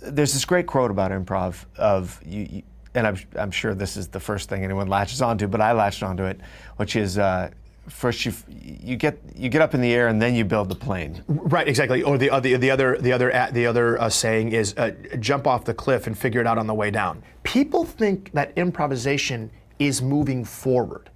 [0.03, 2.63] There's this great quote about improv of you, you
[2.97, 6.03] and I'm, I'm sure this is the first thing anyone latches onto, but I latched
[6.03, 6.41] onto it,
[6.77, 7.51] which is uh,
[7.89, 10.75] first you you get you get up in the air and then you build the
[10.75, 11.23] plane.
[11.29, 12.03] Right, exactly.
[12.03, 15.47] Or the other, the other, the other, uh, the other uh, saying is uh, jump
[15.47, 17.23] off the cliff and figure it out on the way down.
[17.43, 21.11] People think that improvisation is moving forward.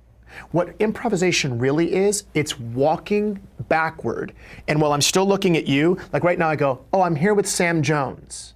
[0.50, 4.32] What improvisation really is, it's walking backward.
[4.68, 7.34] And while I'm still looking at you, like right now, I go, "Oh, I'm here
[7.34, 8.54] with Sam Jones."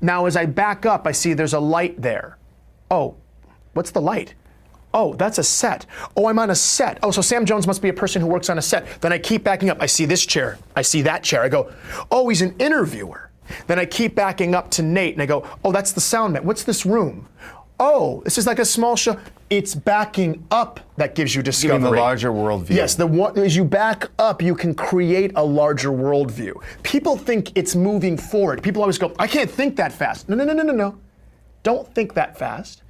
[0.00, 2.38] Now, as I back up, I see there's a light there.
[2.90, 3.16] Oh,
[3.74, 4.34] what's the light?
[4.92, 5.86] Oh, that's a set.
[6.16, 6.98] Oh, I'm on a set.
[7.02, 9.00] Oh, so Sam Jones must be a person who works on a set.
[9.00, 9.78] Then I keep backing up.
[9.80, 10.58] I see this chair.
[10.74, 11.42] I see that chair.
[11.42, 11.70] I go,
[12.10, 13.30] oh, he's an interviewer.
[13.66, 16.44] Then I keep backing up to Nate and I go, oh, that's the sound man.
[16.44, 17.28] What's this room?
[17.82, 19.18] Oh, this is like a small show.
[19.48, 21.78] It's backing up that gives you discovery.
[21.78, 22.76] Giving the larger worldview.
[22.76, 26.52] Yes, the one, as you back up, you can create a larger worldview.
[26.82, 28.62] People think it's moving forward.
[28.62, 30.28] People always go, I can't think that fast.
[30.28, 30.98] No, no, no, no, no, no.
[31.62, 32.82] Don't think that fast.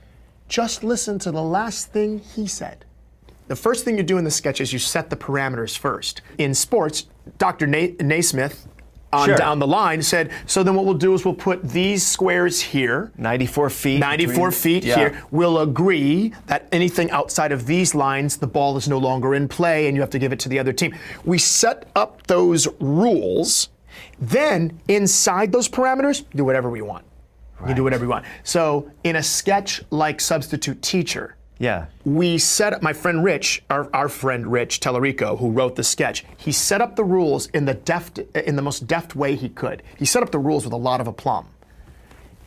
[0.49, 2.85] Just listen to the last thing he said.
[3.47, 6.21] The first thing you do in the sketch is you set the parameters first.
[6.39, 7.07] In sports,
[7.39, 7.69] Dr.
[7.69, 8.67] Na- Naismith
[9.13, 9.37] on Sure.
[9.37, 13.11] down the line said, so then what we'll do is we'll put these squares here.
[13.19, 13.99] 94 feet.
[13.99, 14.97] 94 between- feet yeah.
[14.97, 15.23] here.
[15.31, 19.87] We'll agree that anything outside of these lines, the ball is no longer in play
[19.89, 20.95] and you have to give it to the other team.
[21.25, 23.69] We set up those rules.
[24.21, 27.05] Then, inside those parameters, do whatever we want.
[27.69, 28.25] You do whatever you want.
[28.43, 31.87] So, in a sketch like Substitute Teacher, Yeah.
[32.07, 36.25] we set up my friend Rich, our, our friend Rich Talarico, who wrote the sketch.
[36.39, 39.83] He set up the rules in the deft, in the most deft way he could.
[39.99, 41.47] He set up the rules with a lot of aplomb,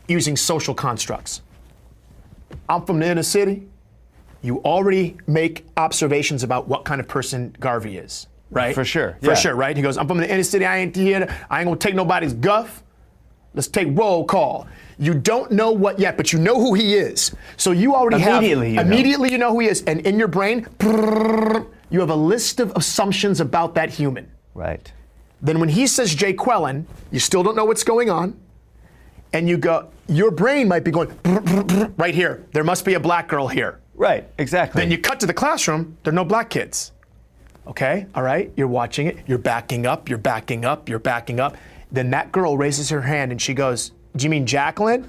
[0.07, 1.43] using social constructs.
[2.67, 3.67] I'm from the inner city.
[4.41, 8.73] You already make observations about what kind of person Garvey is, right?
[8.73, 9.35] For sure, For yeah.
[9.35, 9.77] sure, right?
[9.77, 10.65] He goes, I'm from the inner city.
[10.65, 11.33] I ain't here.
[11.51, 12.83] I ain't gonna take nobody's guff.
[13.53, 14.67] Let's take roll call.
[14.97, 17.35] You don't know what yet, but you know who he is.
[17.57, 18.95] So you already Immediately have you know.
[18.95, 20.67] immediately you know who he is, and in your brain,
[21.89, 24.31] you have a list of assumptions about that human.
[24.53, 24.91] Right.
[25.41, 28.39] Then when he says Jay Quellen, you still don't know what's going on,
[29.33, 31.17] and you go, your brain might be going
[31.97, 32.45] right here.
[32.53, 33.79] There must be a black girl here.
[33.95, 34.27] Right.
[34.37, 34.81] Exactly.
[34.81, 35.97] Then you cut to the classroom.
[36.03, 36.91] There are no black kids.
[37.65, 41.55] Okay, all right, you're watching it, you're backing up, you're backing up, you're backing up.
[41.93, 45.07] Then that girl raises her hand and she goes, Do you mean Jacqueline?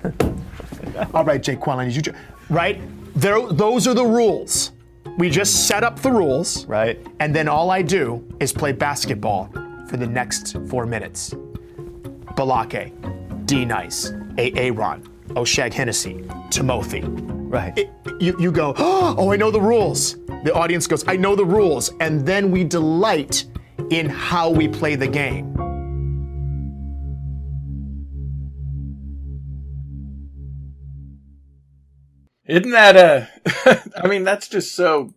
[1.14, 2.12] all right, Jake Quellen, you,
[2.48, 2.80] right?
[3.14, 4.72] There, those are the rules.
[5.18, 6.98] We just set up the rules, right?
[7.20, 9.50] And then all I do is play basketball
[9.88, 11.34] for the next four minutes.
[12.36, 14.52] Balake, D Nice, A.
[14.52, 15.02] Aaron,
[15.34, 17.02] Oshag Hennessy, Timothy.
[17.02, 17.76] Right.
[17.78, 17.90] It-
[18.20, 20.16] you, you go, oh, I know the rules.
[20.44, 21.92] The audience goes, I know the rules.
[22.00, 23.44] And then we delight
[23.90, 25.52] in how we play the game.
[32.46, 33.26] Isn't that uh,
[33.66, 33.82] a?
[34.04, 35.14] I mean, that's just so.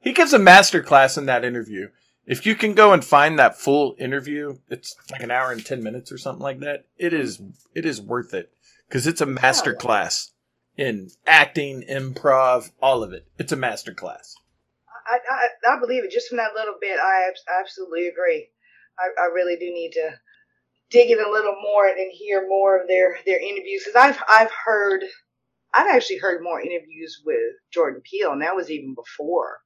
[0.00, 1.88] He gives a master class in that interview.
[2.24, 5.82] If you can go and find that full interview, it's like an hour and ten
[5.82, 6.86] minutes or something like that.
[6.96, 7.40] It is.
[7.74, 8.52] It is worth it
[8.88, 10.32] because it's a master class
[10.76, 13.26] in acting, improv, all of it.
[13.38, 14.34] It's a master class.
[15.10, 16.12] I, I, I believe it.
[16.12, 18.48] Just from that little bit, I absolutely agree.
[18.98, 20.10] I, I really do need to
[20.90, 24.52] dig in a little more and hear more of their their interviews because I've I've
[24.64, 25.02] heard
[25.74, 29.58] I've actually heard more interviews with Jordan Peele, and that was even before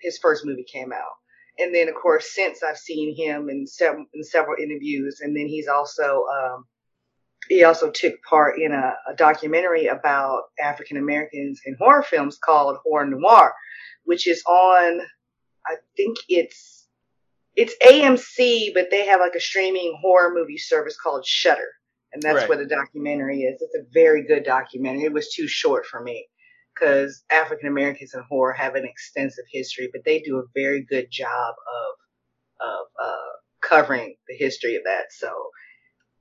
[0.00, 1.12] his first movie came out.
[1.58, 3.66] And then, of course, since I've seen him in
[4.14, 6.64] in several interviews, and then he's also um,
[7.48, 12.78] he also took part in a, a documentary about African Americans in horror films called
[12.84, 13.52] Horror Noir,
[14.04, 15.00] which is on
[15.66, 16.86] I think it's
[17.56, 21.68] it's AMC, but they have like a streaming horror movie service called Shudder,
[22.12, 22.48] and that's Right.
[22.48, 23.60] what the documentary is.
[23.62, 25.04] It's a very good documentary.
[25.04, 26.28] It was too short for me
[26.74, 31.10] because African Americans in horror have an extensive history, but they do a very good
[31.10, 33.32] job of of uh,
[33.62, 35.12] covering the history of that.
[35.12, 35.32] So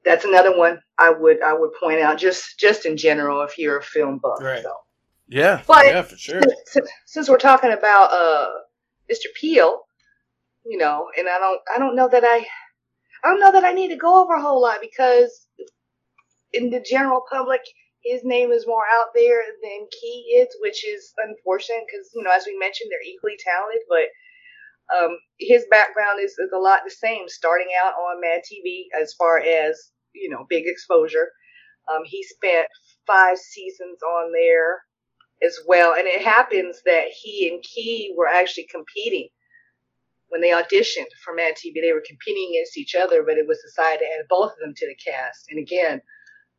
[0.06, 3.78] that's another one I would I would point out just just in general if you're
[3.80, 4.42] a film buff.
[4.42, 4.64] Right.
[4.64, 4.74] So.
[5.28, 5.62] Yeah.
[5.68, 6.42] But yeah, for sure.
[6.66, 8.50] since, since we're talking about uh,
[9.12, 9.26] Mr.
[9.40, 9.82] Peele,
[10.66, 12.48] you know, and I don't, I don't know that I,
[13.24, 15.46] I don't know that I need to go over a whole lot because
[16.54, 17.62] in the general public,
[18.04, 22.32] his name is more out there than Key is, which is unfortunate because you know,
[22.32, 24.08] as we mentioned, they're equally talented, but.
[24.90, 29.14] Um, his background is, is a lot the same, starting out on Mad TV as
[29.14, 31.30] far as, you know, big exposure.
[31.88, 32.66] Um, he spent
[33.06, 34.82] five seasons on there
[35.44, 35.94] as well.
[35.94, 39.30] And it happens that he and Key were actually competing
[40.30, 41.82] when they auditioned for Mad TV.
[41.82, 44.74] They were competing against each other, but it was decided to add both of them
[44.76, 45.46] to the cast.
[45.50, 46.02] And again,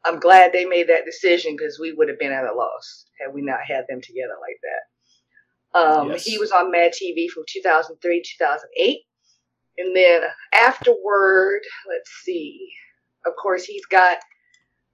[0.05, 3.35] I'm glad they made that decision because we would have been at a loss had
[3.35, 5.79] we not had them together like that.
[5.79, 6.25] Um, Yes.
[6.25, 8.99] He was on Mad TV from 2003 2008.
[9.79, 10.23] And then
[10.55, 12.69] afterward, let's see,
[13.27, 14.19] of course, he's got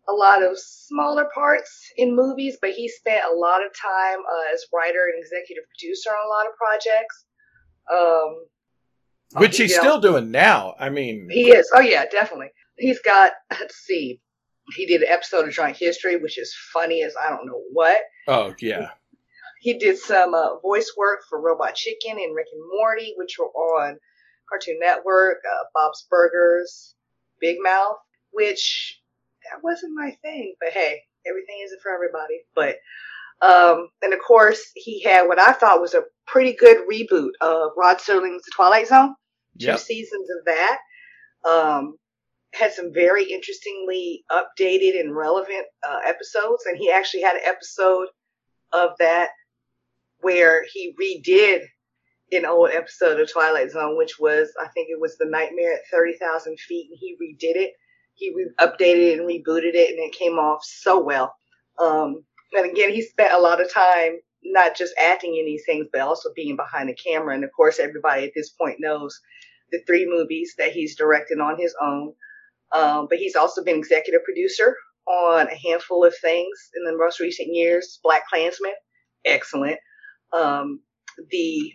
[0.09, 4.55] a lot of smaller parts in movies, but he spent a lot of time uh,
[4.55, 7.25] as writer and executive producer on a lot of projects.
[7.93, 10.75] Um, Which he's still doing now.
[10.79, 11.71] I mean, He is.
[11.75, 12.51] Oh yeah, definitely.
[12.77, 13.33] He's got.
[13.51, 14.21] Let's see.
[14.75, 17.99] He did an episode of Drunk History, which is funny as I don't know what.
[18.29, 18.91] oh yeah,
[19.61, 23.47] He did some uh, voice work for Robot Chicken and Rick and Morty, which were
[23.47, 23.99] on
[24.49, 26.95] Cartoon Network, uh, Bob's Burgers,
[27.41, 27.97] Big Mouth,
[28.33, 29.01] which
[29.45, 32.41] that wasn't my thing, but hey, everything isn't for everybody.
[32.55, 32.77] But
[33.43, 37.71] um, and of course, he had what I thought was a pretty good reboot of
[37.77, 39.14] Rod Serling's The Twilight Zone.
[39.61, 39.79] Two Yep.
[39.79, 40.79] seasons of that.
[41.49, 41.97] Um,
[42.55, 48.09] had some very interestingly updated and relevant uh, episodes, and he actually had an episode
[48.72, 49.30] of that
[50.20, 51.62] where he redid
[52.32, 55.86] an old episode of Twilight Zone, which was I think it was the Nightmare at
[55.92, 57.72] Thirty Thousand Feet, and he redid it.
[58.14, 61.34] He re- updated it and rebooted it, and it came off so well.
[61.78, 65.86] Um, and again, he spent a lot of time not just acting in these things,
[65.92, 67.34] but also being behind the camera.
[67.34, 69.20] And of course, everybody at this point knows
[69.70, 72.12] the three movies that he's directed on his own.
[72.73, 77.21] Um, but he's also been executive producer on a handful of things in the most
[77.21, 78.01] recent years.
[78.05, 78.75] BlacKkKlansman,
[79.25, 79.79] excellent.
[80.33, 80.81] Um,
[81.31, 81.73] the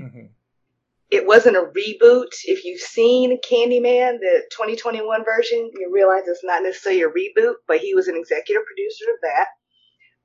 [1.09, 2.29] it wasn't a reboot.
[2.45, 7.79] If you've seen Candyman, the 2021 version, you realize it's not necessarily a reboot, but
[7.79, 9.47] he was an executive producer of that.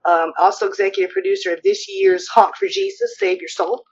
[0.08, 3.82] Um, also, executive producer of this year's Honk for Jesus, Save Your Soul,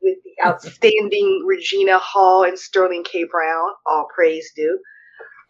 [0.00, 3.24] with the outstanding Regina Hall and Sterling K.
[3.24, 3.68] Brown.
[3.84, 4.80] All praise due.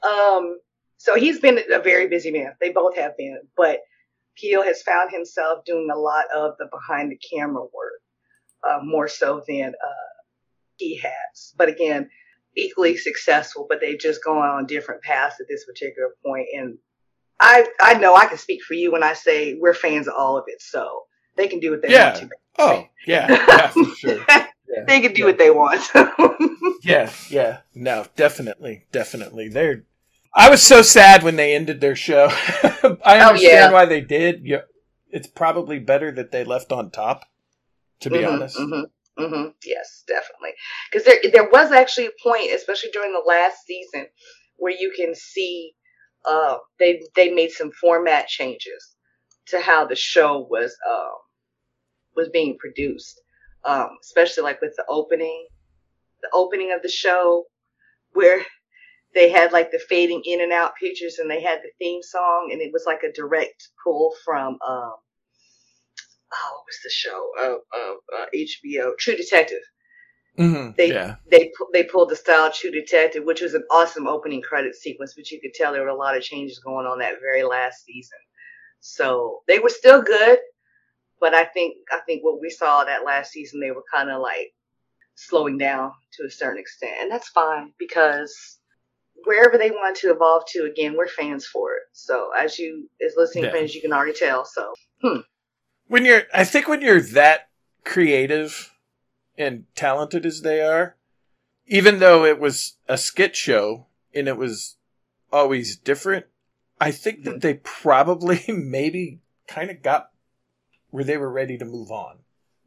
[0.07, 0.59] Um,
[0.97, 2.55] so he's been a very busy man.
[2.61, 3.81] They both have been, but
[4.37, 8.01] Peele has found himself doing a lot of the behind the camera work,
[8.69, 10.09] uh, more so than uh,
[10.77, 11.55] he has.
[11.57, 12.09] But again,
[12.57, 16.47] equally successful, but they've just gone on different paths at this particular point.
[16.55, 16.79] And
[17.39, 20.37] I I know I can speak for you when I say we're fans of all
[20.37, 21.03] of it, so
[21.37, 22.13] they can do what they Yeah.
[22.19, 22.37] want to.
[22.59, 24.27] Oh, yeah, yeah, for sure.
[24.87, 25.83] they can do what they want.
[26.83, 27.59] Yeah, yeah.
[27.75, 29.49] No, definitely, definitely.
[29.49, 29.85] They're.
[30.35, 32.29] I was so sad when they ended their show.
[33.05, 33.73] I Oh, understand yeah.
[33.73, 34.45] why they did.
[34.45, 34.63] Yeah,
[35.09, 37.25] it's probably better that they left on top.
[38.01, 39.55] To be Mhm, honest, mhm, mhm.
[39.65, 40.53] Yes, definitely.
[40.91, 44.09] Because there there was actually a point, especially during the last season,
[44.57, 45.75] where you can see
[46.25, 48.97] uh, they they made some format changes
[49.47, 51.17] to how the show was um,
[52.17, 53.21] was being produced,
[53.65, 55.49] um, especially like with the opening,
[56.23, 57.47] the opening of the show,
[58.13, 58.45] where
[59.15, 62.51] they had like the fading in and out pictures, and they had the theme song,
[62.53, 64.55] and it was like a direct pull from.
[64.67, 64.95] Um,
[66.33, 67.31] oh, what was the show?
[67.41, 69.63] Uh, uh, uh, HBO, True Detective.
[70.39, 71.17] Mhm, They yeah.
[71.31, 75.15] they they pulled the style of True Detective, which was an awesome opening credit sequence,
[75.15, 77.85] but you could tell there were a lot of changes going on that very last
[77.85, 78.19] season.
[78.81, 80.39] So they were still good,
[81.21, 84.23] but I think I think what we saw that last season, they were kind of
[84.23, 84.53] like
[85.17, 88.60] slowing down to a certain extent, and that's fine because
[89.25, 91.83] wherever they want to evolve to, again, we're fans for it.
[91.93, 93.53] So as you as listening Yeah.
[93.53, 94.45] fans, you can already tell.
[94.45, 95.21] So hmm.
[95.89, 97.49] when you're i think when you're that
[97.85, 98.73] creative
[99.37, 100.97] and talented as they are
[101.67, 104.77] even though it was a skit show and it was
[105.33, 106.27] always different
[106.81, 110.11] i think that they probably maybe kind of got
[110.91, 112.19] where they were ready to move on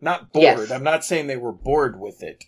[0.02, 0.72] not bored Yes.
[0.72, 2.46] i'm not saying they were bored with it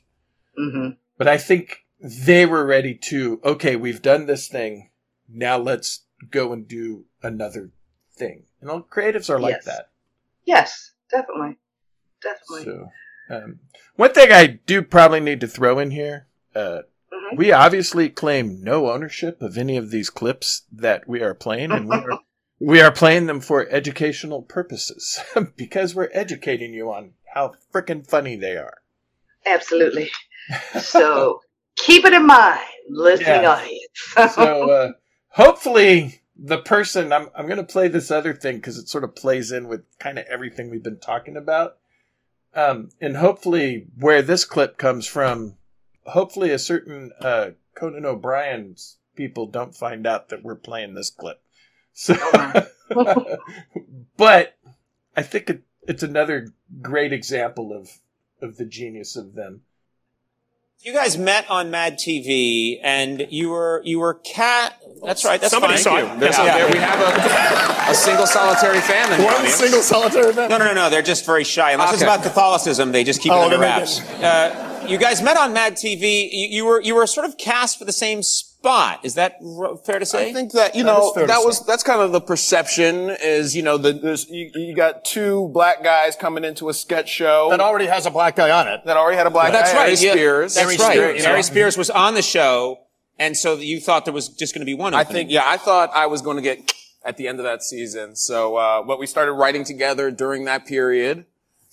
[0.58, 1.84] hmm but i think
[2.28, 4.89] they were ready to okay we've done this thing
[5.28, 7.72] now let's go and do another
[8.14, 9.66] thing you know creatives are like Yes.
[9.66, 9.89] that
[10.45, 11.58] yes, definitely,
[12.22, 12.66] definitely.
[12.66, 12.89] So,
[13.30, 13.60] um,
[13.95, 17.38] one thing I do probably need to throw in here, uh, Mhm.
[17.38, 21.88] we obviously claim no ownership of any of these clips that we are playing, and
[21.89, 22.20] we are,
[22.60, 25.20] we are playing them for educational purposes
[25.58, 28.82] because we're educating you on how freaking funny they are.
[29.45, 30.12] Absolutely.
[30.80, 31.41] So
[31.86, 33.51] keep it in mind, listening Yeah.
[33.51, 33.81] audience.
[34.36, 34.91] So, uh,
[35.29, 39.15] hopefully, the person I'm I'm going to play this other thing because it sort of
[39.15, 41.77] plays in with kind of everything we've been talking about.
[42.53, 45.57] Um, and hopefully, where this clip comes from,
[46.05, 51.41] hopefully, a certain uh, Conan O'Brien's people don't find out that we're playing this clip.
[51.97, 52.13] So,
[54.17, 54.57] but
[55.15, 56.49] I think it, it's another
[56.81, 57.89] great example of
[58.41, 59.61] of the genius of them.
[60.82, 64.73] You guys met on Mad TV, and you were you were cat.
[65.03, 65.41] That's right.
[65.41, 65.84] That's Somebody fine.
[65.84, 66.19] saw Thank you.
[66.19, 66.55] There's Yeah.
[66.55, 69.55] a- there we have A single solitary fan in One audience.
[69.55, 70.49] single solitary event.
[70.51, 70.89] No, no, no, no.
[70.89, 71.71] They're just very shy.
[71.71, 73.99] Unless it's about Catholicism, they just keep it Oh, under wraps.
[74.01, 76.30] Uh, you guys met on Mad TV.
[76.32, 78.21] You, you were you were sort of cast for the same
[78.66, 78.99] spot.
[79.03, 80.30] Is that r- fair to say?
[80.30, 81.45] I think that you That know is fair to that say.
[81.45, 85.49] was that's kind of the perception is you know the there's you, you got two
[85.53, 88.82] black guys coming into a sketch show That already has a black guy on it.
[88.86, 89.78] that already had a black That's guy.
[89.78, 89.88] right.
[89.88, 90.53] Aries yeah, Spears.
[90.55, 90.91] That's Aries right.
[90.93, 91.53] Spears, you Aries know.
[91.53, 92.80] Spears was on the show,
[93.20, 94.93] and so you thought there was just going to be one.
[94.93, 95.13] I Opening.
[95.28, 96.74] think yeah I thought I was going to get
[97.05, 98.16] at the end of that season.
[98.16, 101.26] So uh, but we started writing together during that period,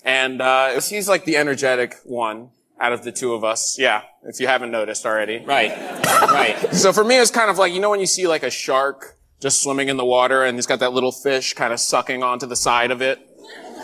[0.04, 2.50] and uh, he's like the energetic one
[2.82, 3.76] out of the two of us.
[3.78, 5.38] Yeah, if you haven't noticed already.
[5.38, 5.70] Right.
[6.04, 6.58] Right.
[6.74, 9.16] So for me, it's kind of like, you know, when you see like a shark
[9.40, 12.46] just swimming in the water and he's got that little fish kind of sucking onto
[12.46, 13.18] the side of it,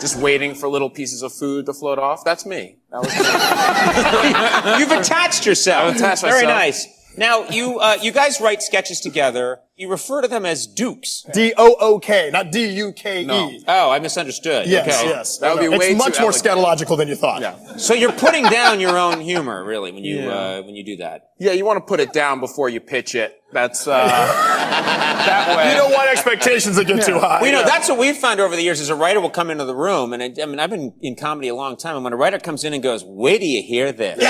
[0.01, 2.23] just waiting for little pieces of food to float off?
[2.25, 2.77] That's me.
[2.91, 4.79] That was me.
[4.79, 5.83] You've attached yourself.
[5.91, 6.53] I've attached Very myself.
[6.59, 6.87] nice.
[7.17, 9.59] Now you uh, you guys write sketches together.
[9.79, 11.25] You refer to them as dooks.
[11.33, 13.25] D O O K, not D U K E.
[13.25, 13.49] No.
[13.65, 14.67] Oh, I misunderstood.
[14.67, 15.07] Yes, okay.
[15.09, 15.37] yes.
[15.37, 16.57] That would be it's way much too more elegant.
[16.59, 17.39] scatological than you thought.
[17.41, 17.55] Yeah.
[17.77, 20.29] So you're putting down your own humor, really, when you Yeah.
[20.29, 21.28] uh, when you do that.
[21.39, 23.41] Yeah, you want to put it down before you pitch it.
[23.51, 25.71] That's, uh, that way.
[25.71, 27.43] You don't want expectations that get too high.
[27.45, 27.65] You know, Yeah.
[27.65, 30.13] that's what we've found over the years is a writer will come into the room,
[30.13, 32.39] and I, I mean, I've been in comedy a long time, and when a writer
[32.39, 34.19] comes in and goes, wait do you hear this.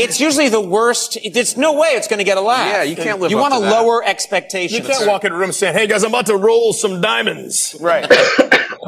[0.00, 1.18] it's usually the worst.
[1.32, 2.66] There's no way it's going to get a laugh.
[2.72, 5.52] Yeah, you can't live You want to to lower You can't walk in a room
[5.52, 8.08] saying, "Hey guys, I'm about to roll some diamonds." Right.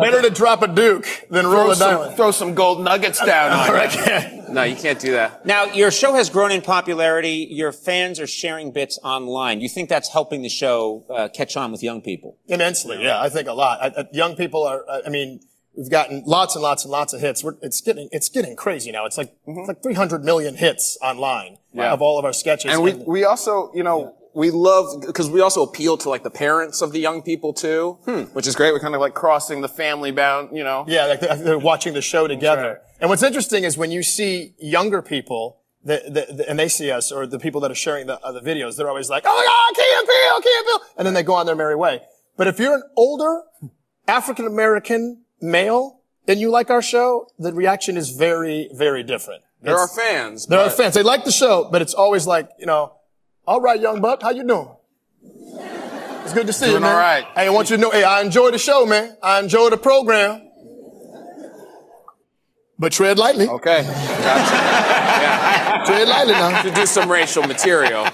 [0.01, 2.17] Better to drop a dook than roll throw, a some, diamond.
[2.17, 4.44] throw some gold nuggets down on it.
[4.55, 4.71] Right, yeah.
[4.73, 5.45] No, you can't do that.
[5.47, 7.47] Now, your show has grown in popularity.
[7.51, 9.61] Your fans are sharing bits online.
[9.61, 12.39] You think that's helping the show uh, catch on with young people?
[12.47, 13.21] Immensely, yeah.
[13.21, 13.81] I think a lot.
[13.83, 14.85] I, I, young people are.
[15.07, 15.41] I mean,
[15.77, 17.43] we've gotten lots and lots and lots of hits.
[17.43, 19.07] We're, it's getting it's getting crazy now.
[19.07, 21.93] It's like it's like 300 million hits online Yeah.
[21.93, 22.73] of all of our sketches.
[22.73, 26.31] And we, we also, you know, we love, because we also appeal to like the
[26.31, 27.99] parents of the young people too,
[28.33, 28.73] which is great.
[28.73, 30.85] We're kind of like crossing the family bound, you know.
[30.89, 32.81] Yeah, like they're, they're watching the show together.
[33.01, 36.91] And what's interesting is when you see younger people, that, that, that- and they see
[36.91, 39.35] us, or the people that are sharing the, uh, the videos, they're always like, "Oh
[39.37, 41.77] my God, Key and Peele, Key and Peele," and then they go on their merry
[41.77, 42.01] way.
[42.37, 43.43] But if you're an older
[44.09, 49.43] African American male and you like our show, the reaction is very, very different.
[49.63, 50.47] There are fans.
[50.47, 50.95] There are fans.
[50.95, 52.93] They like the show, but it's always like, you know,
[53.47, 54.69] all right, young buck, how you doing?
[56.25, 56.93] It's good to see you, Doing man.
[56.93, 57.25] all right.
[57.35, 59.17] Hey, I want you to know, hey, I enjoy the show, man.
[59.23, 60.41] I enjoy the program.
[62.79, 63.47] But tread lightly.
[63.49, 63.83] Okay.
[63.85, 65.83] yeah.
[65.87, 66.63] Tread lightly now.
[66.63, 68.07] To do some racial material.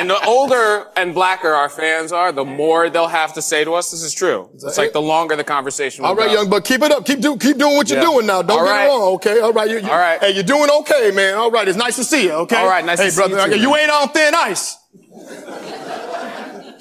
[0.00, 3.74] And the older and blacker our fans are, the more they'll have to say to
[3.74, 3.90] us.
[3.90, 4.48] This is true.
[4.54, 6.32] It's like the longer the conversation will All right, go.
[6.40, 7.04] young buck, keep it up.
[7.04, 8.06] Keep do, keep doing what you're Yeah.
[8.06, 8.40] doing now.
[8.40, 8.84] Don't All get right.
[8.86, 9.40] it wrong, okay?
[9.40, 10.18] All right, you, you, All right.
[10.18, 11.34] Hey, you're doing okay, man.
[11.34, 12.56] All right, it's nice to see you, okay?
[12.56, 13.80] All right, nice hey, to see brother, you too, you man.
[13.80, 14.78] ain't on thin ice.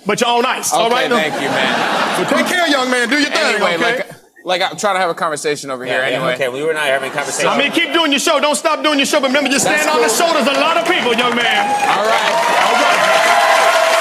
[0.05, 1.09] But you're on ice, all Okay, right?
[1.11, 2.17] thank you, man.
[2.29, 3.09] So take care, young man.
[3.09, 3.97] Do your thing, Anyway, okay?
[3.97, 4.11] like,
[4.49, 6.33] like I'm trying to have a conversation over here Yeah, yeah, anyway.
[6.33, 7.53] okay, we were not having a conversation.
[7.53, 8.41] I mean, keep doing your show.
[8.41, 9.21] Don't stop doing your show.
[9.21, 11.69] But remember, you stand That's on the shoulders of a lot of people, young man.
[11.85, 12.33] All right.
[12.65, 12.99] All right.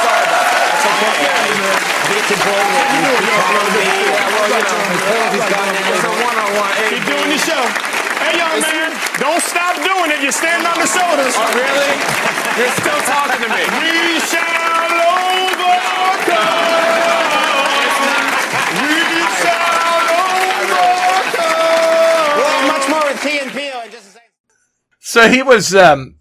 [0.01, 0.73] Sorry about that.
[0.73, 2.17] That's okay.
[2.17, 3.85] It's important that you keep calling me.
[4.09, 6.73] Yeah, well, you know, it's a one-on-one.
[6.97, 7.63] Keep doing your show.
[8.25, 10.25] Hey, young man, don't stop doing it.
[10.25, 11.37] You stand on the shoulders.
[11.37, 11.93] Oh, really?
[12.57, 13.63] You're still talking to me.
[13.85, 14.58] We shall
[25.09, 26.17] So he was, um,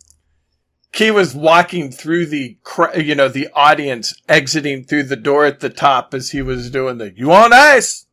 [0.95, 2.57] he was walking through the,
[2.95, 6.97] you know, the audience exiting through the door at the top as he was doing
[6.97, 8.05] the, you want ice?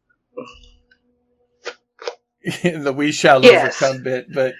[2.64, 3.80] the we shall Yes.
[3.80, 4.54] overcome bit, but,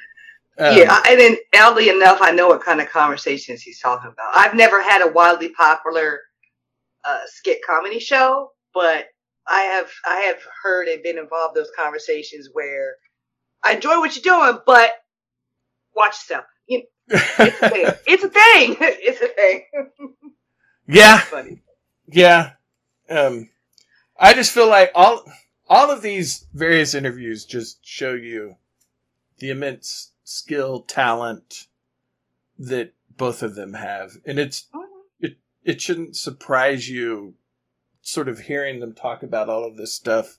[0.56, 4.36] um, yeah, and then oddly enough, I know what kind of conversations he's talking about.
[4.36, 6.20] I've never had a wildly popular
[7.04, 9.06] uh, skit comedy show, but
[9.48, 12.94] I have I have heard and been involved in those conversations where
[13.64, 14.92] I enjoy what you're doing, but
[15.96, 16.44] watch yourself.
[16.66, 17.86] You, it's a thing.
[18.06, 18.76] It's a thing.
[18.80, 19.64] It's a thing.
[20.86, 21.62] yeah, Funny.
[22.08, 22.52] yeah.
[23.10, 23.50] Um,
[24.18, 25.24] I just feel like all,
[25.68, 28.56] all of these various interviews just show you
[29.38, 31.66] the immense skill, talent
[32.58, 34.12] that both of them have.
[34.24, 34.66] And it's,
[35.20, 37.34] it, it shouldn't surprise you
[38.00, 40.38] sort of hearing them talk about all of this stuff.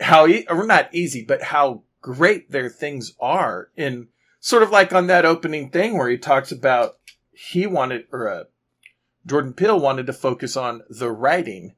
[0.00, 4.08] How, e- or not easy, but how great their things are in
[4.40, 6.98] sort of like on that opening thing where he talks about
[7.32, 8.44] he wanted, or uh,
[9.26, 11.74] Jordan Peele wanted to focus on the writing.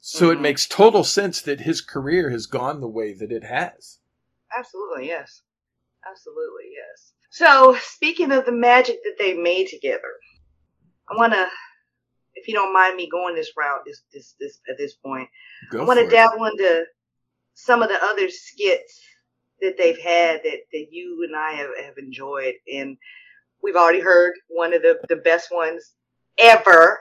[0.00, 0.42] So it Mhm.
[0.42, 3.98] makes total sense that his career has gone the way that it has.
[4.56, 5.42] Absolutely, yes.
[6.08, 7.12] Absolutely, yes.
[7.30, 10.14] So, speaking of the magic that they made together,
[11.10, 11.48] I want to,
[12.34, 15.28] if you don't mind me going this route, this this this at this point,
[15.70, 16.86] Go I want to dabble into
[17.54, 19.00] some of the other skits
[19.60, 22.96] that they've had that that you and I have have enjoyed, and
[23.62, 25.94] we've already heard one of the the best ones
[26.38, 27.00] ever.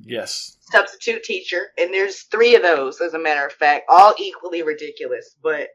[0.00, 0.56] Yes.
[0.72, 5.36] Substitute teacher, and there's three of those, as a matter of fact, all equally ridiculous.
[5.40, 5.68] But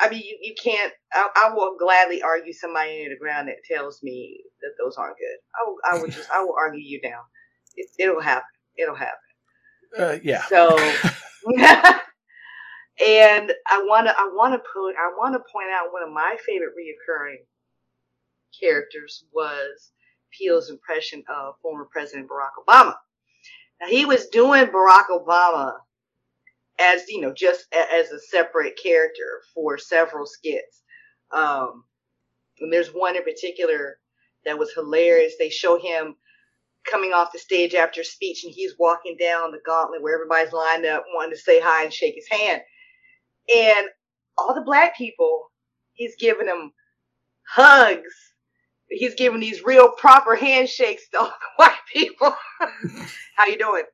[0.00, 0.92] I mean, you, you can't.
[1.12, 5.16] I, I will gladly argue somebody in the ground that tells me that those aren't
[5.16, 5.38] good.
[5.54, 5.76] I will.
[5.84, 6.30] I would just.
[6.30, 7.22] I will argue you down.
[7.76, 8.44] It, it'll happen.
[8.76, 9.14] It'll happen.
[9.96, 10.42] Uh, yeah.
[10.46, 10.76] So,
[13.04, 14.14] and I want to.
[14.16, 14.94] I want to put.
[14.96, 17.44] I want to point out one of my favorite reoccurring
[18.58, 19.92] characters was
[20.32, 22.94] Peele's impression of former President Barack Obama.
[23.80, 25.74] Now he was doing Barack Obama
[26.78, 30.82] as you know just as a separate character for several skits.
[31.32, 31.84] Um,
[32.60, 33.98] and there's one in particular
[34.44, 35.34] that was hilarious.
[35.38, 36.16] They show him
[36.90, 40.86] coming off the stage after speech and he's walking down the gauntlet where everybody's lined
[40.86, 42.62] up wanting to say hi and shake his hand.
[43.54, 43.88] And
[44.38, 45.50] all the black people,
[45.94, 46.72] he's giving them
[47.48, 48.14] hugs.
[48.88, 51.26] He's giving these real proper handshakes to all
[51.58, 52.34] the white people.
[53.36, 53.84] How you doing?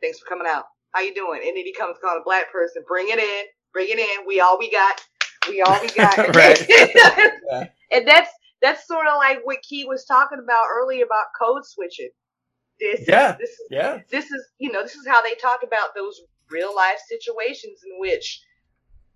[0.00, 0.64] Thanks for coming out.
[0.92, 1.40] How you doing?
[1.46, 4.26] And then he comes calling a black person, bring it in, bring it in.
[4.26, 5.00] We all we got.
[5.48, 6.18] We all we got.
[6.34, 7.70] Right.
[7.92, 8.30] and that's
[8.60, 12.10] that's sort of like what Key was talking about earlier about code switching.
[12.80, 13.36] This Yeah.
[13.38, 14.00] this is Yeah.
[14.10, 17.98] this is you know this is how they talk about those real life situations in
[18.00, 18.42] which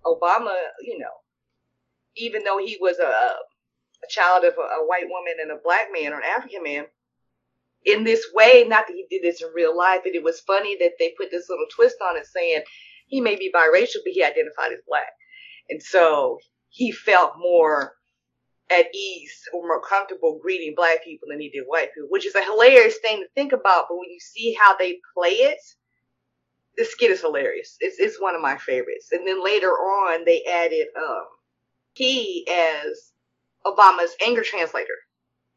[0.06, 1.12] Obama, you know,
[2.16, 5.88] even though he was a, a child of a, a white woman and a black
[5.92, 6.86] man or an African man,
[7.84, 10.76] in this way, not that he did this in real life, but it was funny
[10.80, 12.62] that they put this little twist on it saying
[13.06, 15.12] he may be biracial, but he identified as black.
[15.70, 16.38] And so
[16.68, 17.92] he felt more
[18.70, 22.34] at ease or more comfortable greeting black people than he did white people, which is
[22.34, 23.86] a hilarious thing to think about.
[23.88, 25.58] But when you see how they play it,
[26.76, 27.76] the skit is hilarious.
[27.80, 29.08] It's it's one of my favorites.
[29.12, 31.24] And then later on, they added um,
[31.94, 33.12] he as
[33.64, 34.94] Obama's anger translator.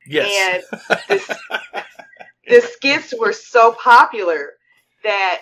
[0.06, 0.64] Yes.
[0.72, 1.28] And this,
[2.48, 4.52] the skits were so popular
[5.04, 5.42] that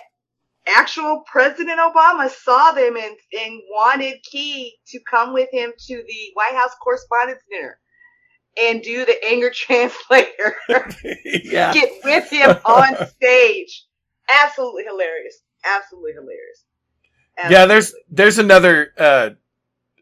[0.66, 6.30] actual President Obama saw them and, and wanted Key to come with him to the
[6.34, 7.78] White House Correspondents' Dinner
[8.60, 10.56] and do the anger translator.
[11.24, 11.72] yeah.
[11.72, 13.84] Get with him on stage.
[14.28, 15.40] Absolutely hilarious.
[15.64, 16.64] Absolutely hilarious.
[17.50, 19.30] Yeah, there's there's another uh,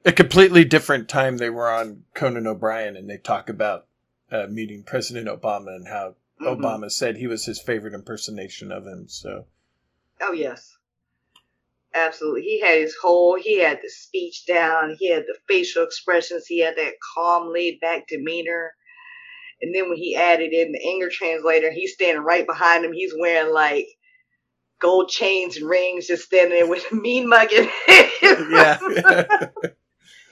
[0.05, 3.87] a completely different time they were on Conan O'Brien and they talk about
[4.31, 6.59] uh, meeting President Obama and how Mhm.
[6.61, 9.09] Obama said he was his favorite impersonation of him.
[9.09, 9.47] So
[10.21, 10.77] Oh yes.
[11.95, 12.43] Absolutely.
[12.43, 16.61] He had his whole he had the speech down, he had the facial expressions, he
[16.61, 18.75] had that calm, laid back demeanor.
[19.63, 22.93] And then when he added in the anger translator, he's standing right behind him.
[22.93, 23.87] He's wearing like
[24.81, 27.69] gold chains and rings, just standing there with a mean mugging.
[27.89, 28.79] yeah,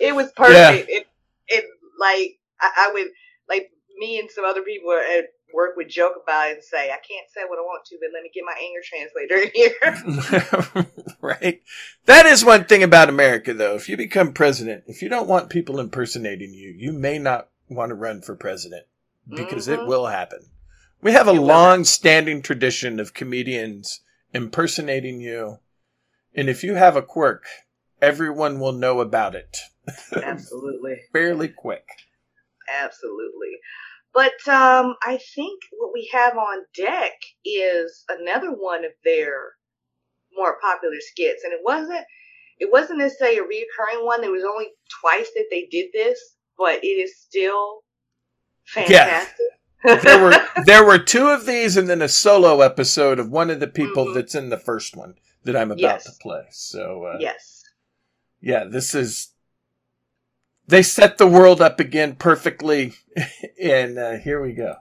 [0.00, 0.88] it was perfect.
[0.90, 1.06] It
[1.48, 1.64] it
[2.00, 3.08] like I, I would
[3.48, 6.96] like me and some other people at work would joke about it and say, I
[6.96, 11.16] can't say what I want to, but let me get my anger translator in here.
[11.20, 11.62] right.
[12.06, 13.76] That is one thing about America, though.
[13.76, 17.90] If you become president, if you don't want people impersonating you, you may not want
[17.90, 18.84] to run for president
[19.28, 19.86] because it Mhm.
[19.86, 20.40] will happen.
[21.00, 24.00] We have a long standing tradition of comedians
[24.34, 25.58] impersonating you.
[26.34, 27.44] And if you have a quirk,
[28.02, 29.56] everyone will know about it
[30.14, 30.96] Absolutely.
[31.12, 31.86] fairly quick.
[32.82, 33.58] Absolutely.
[34.12, 37.12] But um, I think what we have on deck
[37.44, 39.52] is another one of their
[40.36, 42.04] more popular skits, and it wasn't
[42.58, 44.20] it wasn't necessarily a reoccurring one.
[44.20, 44.68] There was only
[45.00, 46.18] twice that they did this,
[46.56, 47.80] but it is still
[48.66, 49.46] fantastic.
[49.84, 53.60] There were there were two of these and then a solo episode of one of
[53.60, 55.14] the people that's in the first one
[55.44, 56.04] that I'm about Yes.
[56.04, 56.46] to play.
[56.50, 57.62] So uh, Yes.
[58.40, 59.28] yeah, this is
[60.66, 62.94] they set the world up again perfectly,
[63.62, 64.76] and uh, here we go.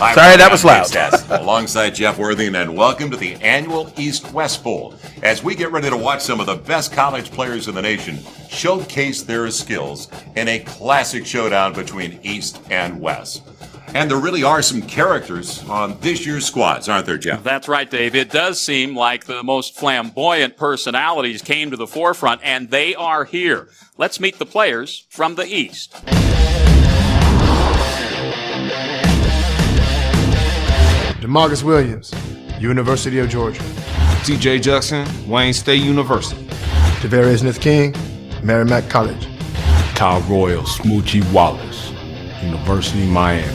[0.00, 0.86] Hi, Sorry, that was Dave loud.
[0.86, 4.94] Stats, alongside Jeff Worthing, and welcome to the annual East West Bowl.
[5.24, 8.20] As we get ready to watch some of the best college players in the nation
[8.48, 13.42] showcase their skills in a classic showdown between East and West.
[13.88, 17.42] And there really are some characters on this year's squads, aren't there, Jeff?
[17.42, 18.14] That's right, Dave.
[18.14, 23.24] It does seem like the most flamboyant personalities came to the forefront, and they are
[23.24, 23.68] here.
[23.96, 25.96] Let's meet the players from the East.
[31.20, 32.14] Demarcus Williams,
[32.60, 33.60] University of Georgia.
[34.22, 36.46] TJ Jackson, Wayne State University.
[37.00, 37.92] Tavarius Smith King,
[38.44, 39.26] Merrimack College.
[39.96, 41.90] Kyle Royal, Smoochie Wallace,
[42.40, 43.48] University of Miami.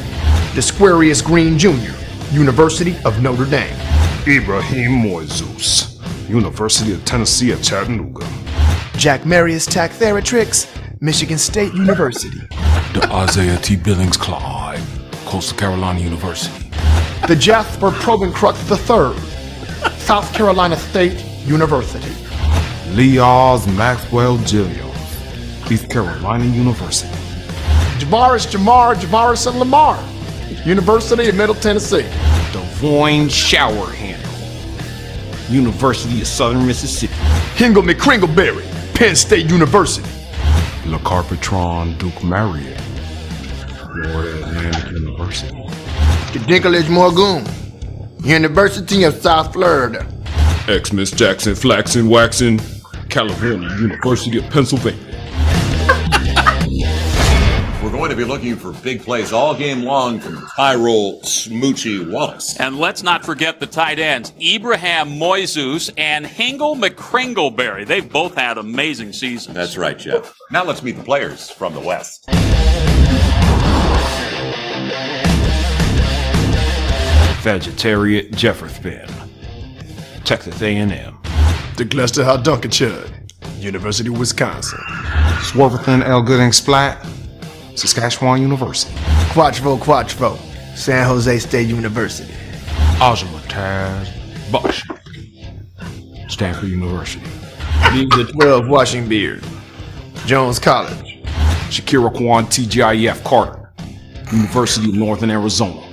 [0.52, 1.94] Desquarius Green Jr.,
[2.34, 3.74] University of Notre Dame.
[4.28, 5.98] Ibrahim Moizus,
[6.30, 8.28] University of Tennessee at Chattanooga.
[8.98, 10.68] Jack Marius Taktheratrix,
[11.02, 12.42] Michigan State University.
[12.94, 13.78] The Isaiah T.
[13.78, 14.84] Billings Clyde,
[15.26, 16.63] Coastal Carolina University.
[17.26, 19.18] The Jasper Probenkruk III,
[20.00, 22.12] South Carolina State University.
[22.96, 27.14] Lee Oz Maxwell Jilliams, East Carolina University.
[27.98, 29.98] Javaris Jamar Javaris and Lamar,
[30.66, 32.06] University of Middle Tennessee.
[32.52, 34.30] Devoyne Shower Handle,
[35.50, 37.14] University of Southern Mississippi.
[37.56, 38.66] Hingle McCringleberry,
[38.96, 40.10] Penn State University.
[40.88, 45.63] Le Carpetron Duke Marriott, Florida Atlantic University.
[46.40, 47.46] Dinklage Morgoon,
[48.26, 50.08] University of South Florida.
[50.68, 52.60] Xmas Jackson Flaxen Waxen,
[53.10, 55.00] California University of Pennsylvania.
[57.84, 62.58] We're going to be looking for big plays all game long from Tyrol Smoochie Wallace.
[62.58, 67.86] And let's not forget the tight ends, Ibrahim Moizus and Hingle McCringleberry.
[67.86, 69.56] They've both had amazing seasons.
[69.56, 70.34] That's right, Jeff.
[70.50, 72.26] Now let's meet the players from the West.
[77.44, 79.06] Vegetarian Jefferson,
[80.24, 80.90] Texas A&M.
[81.76, 83.12] The Glester Hot Dunkerchud,
[83.62, 84.80] University of Wisconsin.
[85.42, 86.22] Swartherton L.
[86.22, 87.06] Gooding Splat,
[87.76, 88.96] Saskatchewan University.
[89.32, 90.38] Quatro Quatro,
[90.76, 92.32] San Jose State University.
[93.02, 94.10] Ojama Taz,
[94.50, 94.82] Bush,
[96.30, 97.26] Stanford University.
[97.92, 99.44] League the 12 Washing Beard,
[100.26, 101.22] Jones College.
[101.68, 103.70] Shakira Kwan TGIF Carter,
[104.32, 105.84] University of Northern Arizona.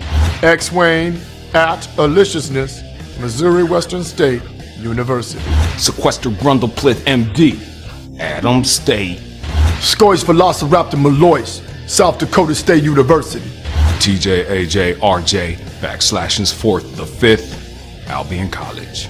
[0.43, 1.21] X Wayne
[1.55, 2.83] at Aliciousness,
[3.21, 4.43] Missouri Western State
[4.79, 5.43] University.
[5.79, 7.59] Sequester Grundleplith MD,
[8.19, 9.19] Adam State.
[9.81, 13.49] Scoys Velociraptor Malois, South Dakota State University.
[13.99, 19.09] TJ AJ RJ backslash and fourth the fifth, Albion College.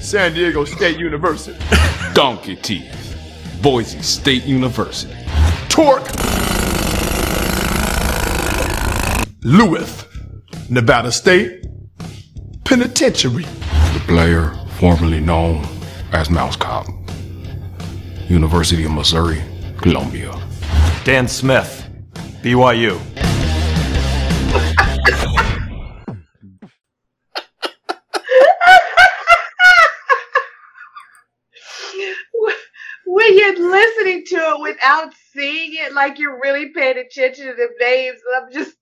[0.00, 1.58] San Diego State University.
[2.14, 3.16] Donkey Teeth,
[3.62, 5.14] Boise State University.
[5.68, 6.41] Torque.
[9.44, 10.04] Lewis,
[10.70, 11.64] Nevada State
[12.64, 13.42] Penitentiary.
[13.42, 15.66] The player formerly known
[16.12, 16.86] as Mouse Cop.
[18.28, 19.42] University of Missouri,
[19.78, 20.32] Columbia.
[21.04, 21.88] Dan Smith,
[22.42, 23.00] BYU.
[33.06, 37.68] when you're listening to it without seeing it, like you're really paying attention to the
[37.80, 38.76] names, I'm just,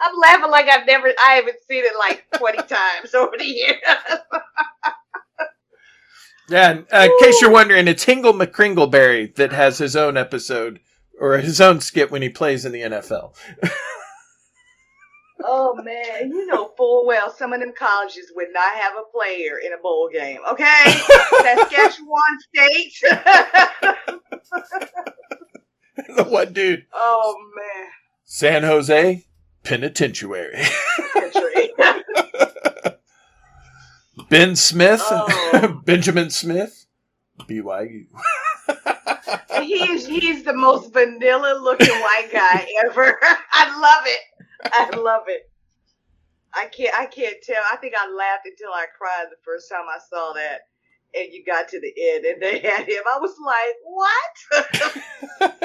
[0.00, 3.76] I'm laughing like I've never, I haven't seen it like 20 times over the years.
[6.48, 10.80] Yeah, and, uh, in case you're wondering, it's Hingle McCringleberry that has his own episode
[11.20, 13.34] or his own skit when he plays in the NFL.
[15.44, 19.58] oh man, you know full well some of them colleges would not have a player
[19.58, 20.38] in a bowl game.
[20.50, 20.84] Okay,
[21.42, 22.22] Saskatchewan
[22.54, 22.94] State.
[26.16, 26.86] the one dude.
[26.94, 27.88] oh man.
[28.30, 29.24] San Jose
[29.64, 30.52] Penitentiary.
[34.28, 35.80] ben Smith, Oh.
[35.86, 36.84] Benjamin Smith,
[37.48, 38.04] BYU.
[39.62, 43.18] He's he's the most vanilla looking white guy ever.
[43.52, 44.20] I love it.
[44.72, 45.50] I love it.
[46.54, 47.62] I can't I can't tell.
[47.72, 50.60] I think I laughed until I cried the first time I saw that.
[51.14, 53.02] And you got to the end and they had him.
[53.10, 53.76] I was like,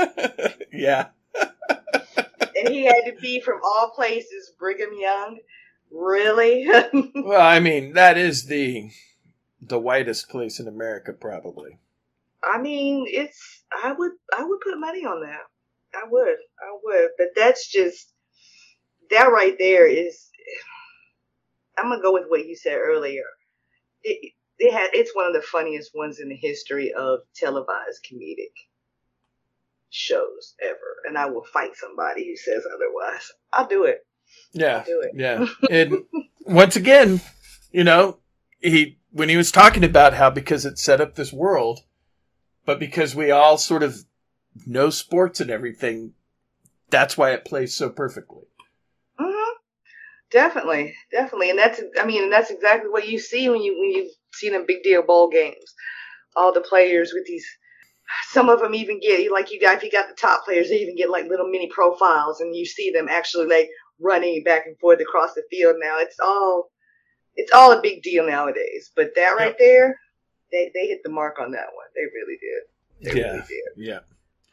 [0.07, 0.55] what?
[0.71, 1.07] Yeah.
[2.55, 5.39] and he had to be from all places, Brigham Young.
[5.91, 6.67] Really?
[7.15, 8.91] Well, I mean, that is the
[9.61, 11.79] the whitest place in America, probably.
[12.43, 15.41] I mean, it's I would I would put money on that.
[15.95, 16.37] I would.
[16.59, 17.09] I would.
[17.17, 18.11] But that's just
[19.09, 20.29] that right there is
[21.77, 23.23] I'm gonna go with what you said earlier.
[24.03, 28.53] It, it had it's one of the funniest ones in the history of televised comedic
[29.93, 30.97] shows ever.
[31.07, 33.31] And I will fight somebody who says otherwise.
[33.51, 34.05] I'll do it.
[34.51, 34.83] Yeah.
[34.85, 35.11] do it.
[35.15, 35.45] Yeah.
[35.69, 36.03] And
[36.45, 37.21] once again,
[37.71, 38.19] you know,
[38.59, 41.81] he when he was talking about how because it set up this world,
[42.65, 44.05] but because we all sort of
[44.65, 46.13] know sports and everything,
[46.89, 48.43] that's why it plays so perfectly.
[49.19, 49.57] hmm
[50.31, 53.91] Definitely, definitely, and that's I mean, and that's exactly what you see when you when
[53.91, 55.75] you see them big deal bowl games.
[56.35, 57.45] All the players with these,
[58.29, 60.79] some of them even get like you got if you got the top players, they
[60.79, 64.77] even get like little mini profiles, and you see them actually like running back and
[64.79, 65.75] forth across the field.
[65.79, 66.71] Now it's all
[67.35, 68.91] it's all a big deal nowadays.
[68.95, 69.99] But that right there,
[70.51, 71.87] they they hit the mark on that one.
[71.95, 73.13] They really did.
[73.13, 73.27] They yeah.
[73.27, 73.85] really did.
[73.85, 73.99] Yeah.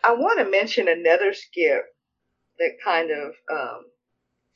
[0.02, 1.84] I want to mention another skip
[2.58, 3.84] that kind of um,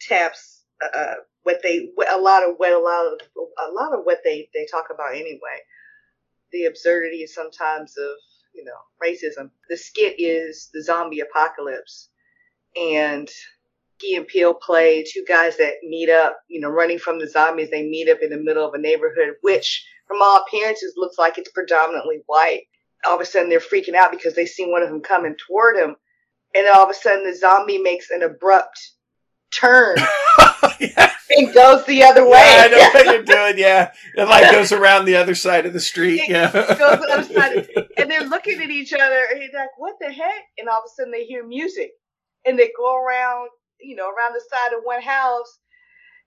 [0.01, 0.62] taps
[0.95, 3.20] uh, what they a lot of what a lot of
[3.68, 5.61] a lot of what they they talk about anyway.
[6.53, 8.16] The absurdity sometimes of
[8.55, 9.50] you know racism.
[9.68, 12.09] The skit is the zombie apocalypse,
[12.76, 13.28] and
[14.00, 16.38] he and Peele play two guys that meet up.
[16.48, 19.34] You know, running from the zombies, they meet up in the middle of a neighborhood,
[19.42, 22.64] which from all appearances looks like it's predominantly white
[23.07, 25.76] all of a sudden they're freaking out because they see one of them coming toward
[25.76, 25.96] them.
[26.55, 28.92] And all of a sudden the zombie makes an abrupt
[29.50, 29.96] turn
[31.31, 32.39] and goes the other way.
[32.39, 33.59] Yeah, I know what you're doing.
[33.59, 36.22] Yeah, it like goes around the other side of the street.
[36.29, 39.97] Yeah, goes the other side, and they're looking at each other, and he's like, "What
[40.01, 41.93] the heck?" And all of a sudden, they hear music,
[42.45, 43.49] and they go around,
[43.81, 45.59] you know, around the side of one house.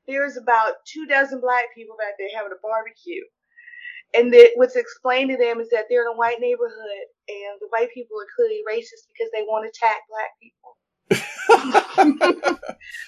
[0.07, 3.23] There's about two dozen black people back there having a barbecue,
[4.15, 7.67] and that what's explained to them is that they're in a white neighborhood, and the
[7.69, 10.77] white people are clearly racist because they want to attack black people.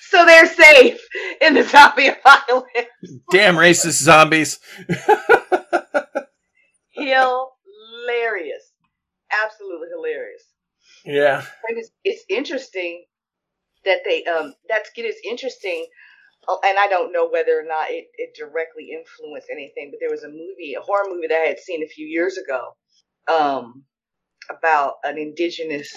[0.10, 1.00] So they're safe
[1.42, 2.68] in the zombie apocalypse.
[3.32, 4.60] damn racist zombies.
[6.94, 8.72] hilarious,
[9.44, 10.44] absolutely hilarious.
[11.06, 13.06] Yeah, And it's, it's interesting
[13.86, 15.86] that they um that skit is interesting,
[16.48, 20.10] oh, and I don't know whether or not it, it directly influenced anything, but there
[20.12, 22.76] was a movie, a horror movie that I had seen a few years ago,
[23.34, 23.84] um,
[24.50, 25.90] about an indigenous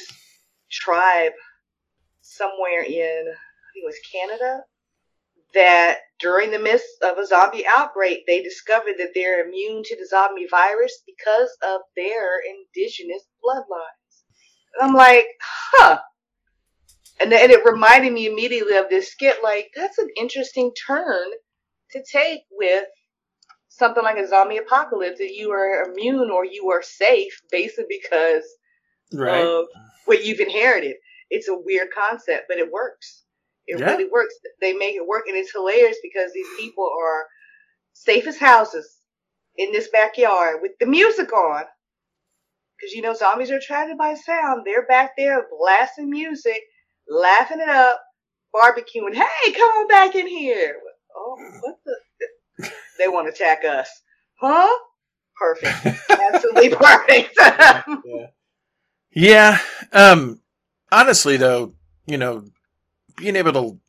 [0.70, 1.32] tribe
[2.22, 4.62] somewhere in I think it was Canada
[5.54, 10.06] that during the midst of a zombie outbreak, they discovered that they're immune to the
[10.06, 14.22] zombie virus because of their indigenous bloodlines.
[14.74, 15.98] And I'm like, huh.
[17.20, 19.36] And, then, and it reminded me immediately of this skit.
[19.42, 21.28] Like, that's an interesting turn
[21.90, 22.84] to take with
[23.68, 28.44] something like a zombie apocalypse that you are immune or you are safe basically because
[29.12, 29.44] right.
[29.44, 29.66] of
[30.06, 30.96] what you've inherited.
[31.32, 33.24] It's a weird concept, but it works.
[33.68, 33.86] It Yeah.
[33.92, 34.34] really works.
[34.60, 37.26] They make it work, and it's hilarious because these people are
[37.94, 38.98] safe as houses
[39.56, 41.64] in this backyard with the music on.
[42.78, 44.62] Because you know zombies are attracted by sound.
[44.66, 46.62] They're back there blasting music,
[47.08, 48.00] laughing it up
[48.54, 49.14] barbecuing.
[49.14, 50.76] Hey, come on back in here.
[51.16, 51.96] Oh, what the?
[52.98, 53.88] They want to attack us,
[54.40, 54.68] huh?
[55.38, 55.78] Perfect,
[56.10, 57.38] absolutely perfect.
[59.14, 59.58] Yeah.
[59.92, 60.41] Um
[60.92, 61.74] honestly though,
[62.06, 62.44] you know,
[63.16, 63.80] being able to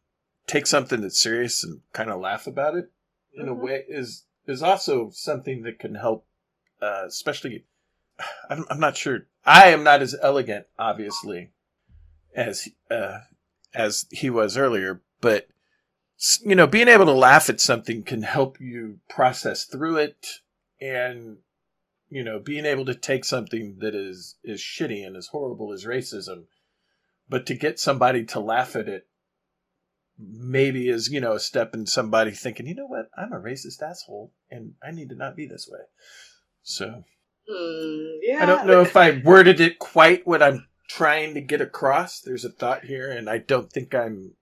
[0.48, 2.92] take something that's serious and kind of laugh about it
[3.34, 3.62] in a Mhm.
[3.62, 6.26] way is is also something that can help
[6.82, 7.66] uh especially
[8.50, 9.28] I'm, I'm not sure.
[9.46, 11.52] I am not as elegant obviously
[12.36, 13.20] as uh
[13.74, 15.48] as he was earlier, but
[16.42, 20.28] you know, being able to laugh at something can help you process through it
[20.80, 21.38] and
[22.10, 25.86] you know, being able to take something that is is shitty and as horrible as
[25.86, 26.44] racism,
[27.30, 29.08] but to get somebody to laugh at it
[30.18, 33.82] maybe is, you know, a step in somebody thinking, you know what, I'm a racist
[33.82, 35.80] asshole and I need to not be this way.
[36.62, 37.04] So
[37.50, 38.42] Hmm, yeah.
[38.42, 42.22] I don't know if I worded it quite what I'm trying to get across.
[42.22, 44.36] There's a thought here, and I don't think I'm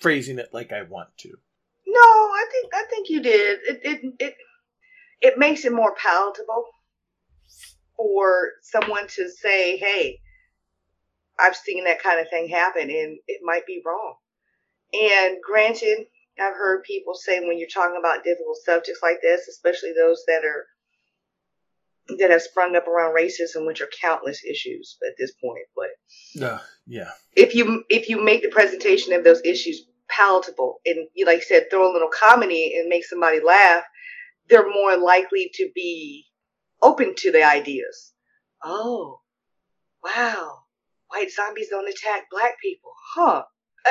[0.00, 1.28] phrasing it like I want to.
[1.86, 3.58] No, I think I think you did.
[3.66, 4.34] It it it
[5.20, 6.66] it makes it more palatable
[7.96, 10.20] for someone to say, "Hey,
[11.40, 14.16] I've seen that kind of thing happen, and it might be wrong."
[14.92, 16.06] And granted,
[16.38, 20.44] I've heard people say when you're talking about difficult subjects like this, especially those that
[20.44, 20.66] are
[22.18, 26.58] that have sprung up around racism, which are countless issues at this point, but Uh,
[26.86, 27.10] yeah.
[27.36, 31.40] if you if you make the presentation of those issues palatable and you like I
[31.40, 33.84] said throw a little comedy and make somebody laugh
[34.48, 36.26] they're more likely to be
[36.82, 38.12] open to the ideas
[38.64, 39.20] oh
[40.02, 40.58] wow
[41.10, 43.42] white zombies don't attack black people huh
[43.86, 43.90] Uh,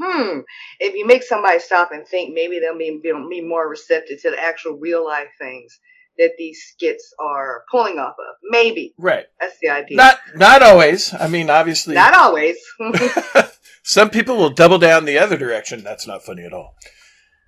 [0.00, 0.38] hmm
[0.80, 4.40] if you make somebody stop and think maybe they'll be, be more receptive to the
[4.40, 5.78] actual real life things
[6.18, 9.26] that these skits are pulling off of maybe Right.
[9.40, 11.12] that's the idea Not not always.
[11.14, 12.56] I mean, obviously, not always
[13.82, 15.82] some people will double down the other direction.
[15.82, 16.76] That's not funny at all.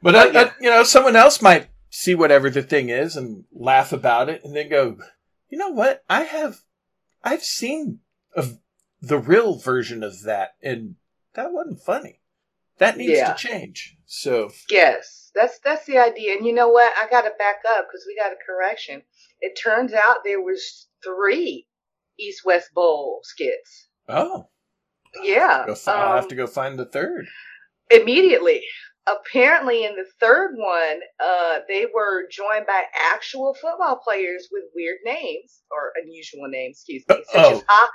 [0.02, 0.40] But uh, Oh, yeah.
[0.40, 4.42] uh, you know, someone else might see whatever the thing is and laugh about it,
[4.44, 4.98] and then go,
[5.48, 6.02] you know what?
[6.08, 6.60] I have,
[7.22, 8.00] I've seen
[8.34, 8.58] of
[9.06, 10.96] the real version of that, and
[11.34, 12.20] that wasn't funny.
[12.78, 13.32] That needs Yeah.
[13.32, 13.96] to change.
[14.06, 16.36] So Yes, that's that's the idea.
[16.36, 16.92] And you know what?
[16.96, 19.02] I got to back up because we got a correction.
[19.40, 21.66] It turns out there was three
[22.18, 23.88] East West Bowl skits.
[24.08, 24.48] oh,
[25.22, 27.26] Yeah, I'll have um, to go find the third.
[27.90, 28.62] immediately.
[29.06, 34.96] Apparently, in the third one, uh, they were joined by actual football players with weird
[35.04, 37.64] names or unusual names, excuse me, such as oh.
[37.68, 37.90] Ha,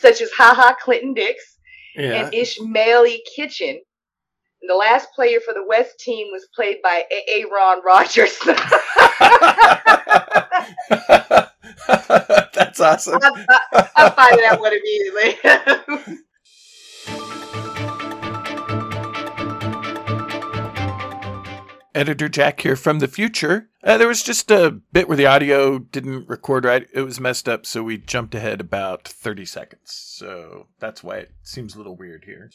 [0.00, 1.58] such as Ha Ha Clinton Dix
[1.94, 2.24] Yeah.
[2.26, 3.80] and Ishmaa'ily Kitchen.
[4.62, 7.42] And the last player for the West team was played by A.
[7.42, 7.44] A.
[7.52, 8.38] Ron Rodgers.
[12.54, 13.20] That's awesome.
[13.22, 16.16] I, I, I find that one immediately.
[21.96, 23.70] Editor Jack here from the future.
[23.82, 26.86] Uh, there was just a bit where the audio didn't record right.
[26.92, 29.92] It was messed up, so we jumped ahead about 30 seconds.
[29.92, 32.50] So that's why it seems a little weird here.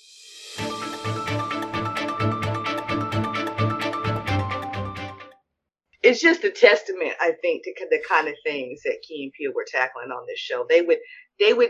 [6.03, 9.53] it's just a testament, I think, to the kind of things that Key and Peele
[9.55, 10.67] were tackling on this show.
[10.69, 10.99] They would,
[11.39, 11.69] they would,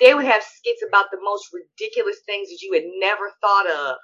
[0.00, 3.96] they would have skits about the most ridiculous things that you had never thought of,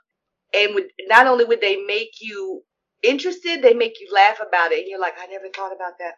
[0.54, 2.62] and would not only would they make you
[3.04, 6.14] interested, they make you laugh about it, and you're like, I never thought about that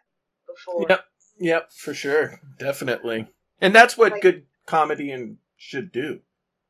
[0.47, 0.85] before.
[0.89, 1.05] Yep.
[1.39, 2.41] Yep, for sure.
[2.59, 3.27] Definitely.
[3.61, 6.19] And that's what good comedy and should do.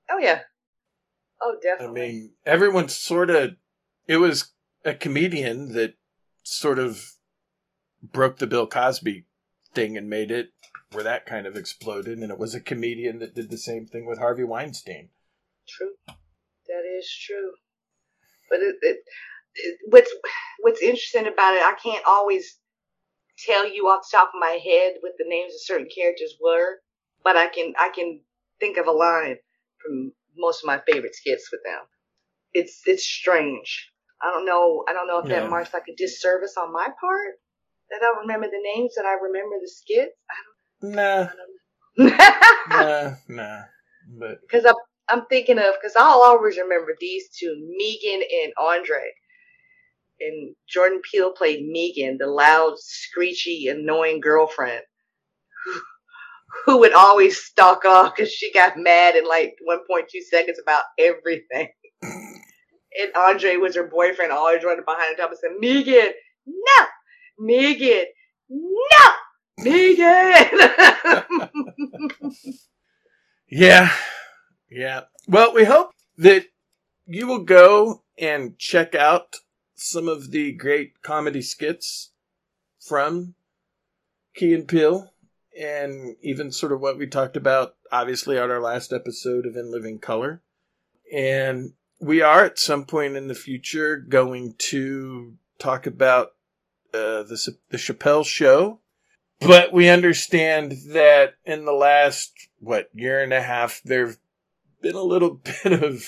[0.09, 0.41] Oh yeah.
[1.41, 2.01] Oh definitely.
[2.01, 3.51] I mean, everyone sort of.
[4.07, 4.53] It was
[4.85, 5.95] a comedian that
[6.43, 7.13] sort of
[8.01, 9.25] broke the Bill Cosby
[9.73, 10.51] thing and made it
[10.91, 14.05] where that kind of exploded, and it was a comedian that did the same thing
[14.05, 15.09] with Harvey Weinstein.
[15.67, 15.91] True.
[16.07, 17.51] That is true.
[18.49, 18.97] But it, it,
[19.89, 20.13] what's
[20.61, 22.57] what's interesting about it, I can't always
[23.39, 26.79] tell you off the top of my head what the names of certain characters were,
[27.23, 28.21] but I can I can
[28.59, 29.37] think of a line
[29.83, 31.81] from most of my favorite skits with them.
[32.53, 33.91] It's it's strange.
[34.21, 34.83] I don't know.
[34.89, 35.41] I don't know if Yeah.
[35.41, 37.35] that marks like a disservice on my part
[37.89, 40.13] that I don't remember the names that I remember the skits.
[40.81, 41.27] Nah,
[41.97, 42.07] I
[42.67, 43.63] nah, nah.
[44.19, 44.75] But because I'm
[45.09, 49.03] I'm thinking of because I'll always remember these two, Megan and Andre.
[50.19, 54.81] And Jordan Peele played Megan, the loud, screechy, annoying girlfriend
[56.65, 61.69] who, would always stalk off because she got mad in like 1.2 seconds about everything.
[62.03, 66.13] and Andre was her boyfriend, always running behind the top and said, Megan,
[66.47, 66.85] no,
[67.39, 68.05] Megan,
[68.49, 69.11] no,
[69.59, 70.59] Megan.
[73.49, 73.93] Yeah,
[74.69, 75.03] yeah.
[75.27, 76.45] Well, we hope that
[77.05, 79.37] you will go and check out
[79.77, 82.11] some of the great comedy skits
[82.79, 83.35] from
[84.35, 85.13] Key and Peele,
[85.57, 89.71] and even sort of what we talked about, obviously, on our last episode of In
[89.71, 90.41] Living Color.
[91.13, 96.33] And we are at some point in the future going to talk about
[96.93, 98.79] uh, the the Chappelle Show,
[99.39, 104.17] but we understand that in the last what year and a half there've
[104.81, 106.03] been a little bit of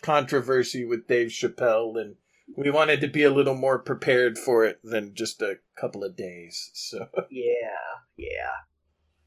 [0.00, 2.16] controversy with Dave Chappelle, and
[2.56, 6.16] we wanted to be a little more prepared for it than just a couple of
[6.16, 6.70] days.
[6.74, 7.54] So yeah,
[8.16, 8.52] yeah,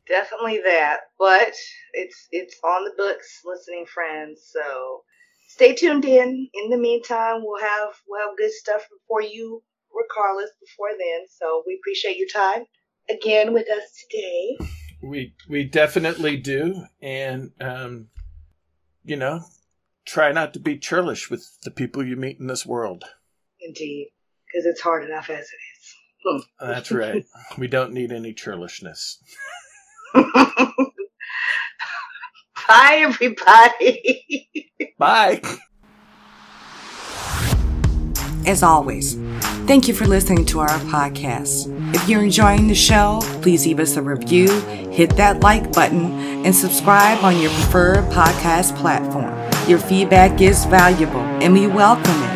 [0.07, 1.01] definitely that.
[1.17, 1.53] But
[1.93, 4.49] it's it's on the books, listening friends.
[4.51, 5.03] So
[5.47, 6.49] stay tuned in.
[6.53, 9.63] In the meantime, we'll have we'll have good stuff for you,
[9.93, 10.51] regardless.
[10.59, 12.65] Before then, so we appreciate your time
[13.09, 14.57] again with us today.
[15.01, 18.07] We we definitely do, and um,
[19.03, 19.41] you know,
[20.05, 23.03] try not to be churlish with the people you meet in this world.
[23.59, 24.11] Indeed,
[24.45, 25.95] because it's hard enough as it is.
[26.25, 26.39] Hmm.
[26.59, 27.25] That's right.
[27.57, 29.17] we don't need any churlishness.
[32.67, 34.49] Bye, everybody.
[34.97, 35.41] Bye.
[38.47, 39.15] As always,
[39.65, 41.65] thank you for listening to our podcast.
[41.95, 44.47] If you're enjoying the show, please leave us a review,
[44.91, 46.11] hit that like button,
[46.45, 49.34] and subscribe on your preferred podcast platform.
[49.67, 52.35] Your feedback is valuable and we welcome it.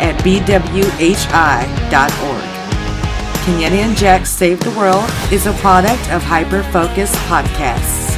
[0.00, 0.94] at bwhi.org.
[3.44, 8.13] Kenyetta and Jack Save the World is a product of Hyper Focus Podcasts.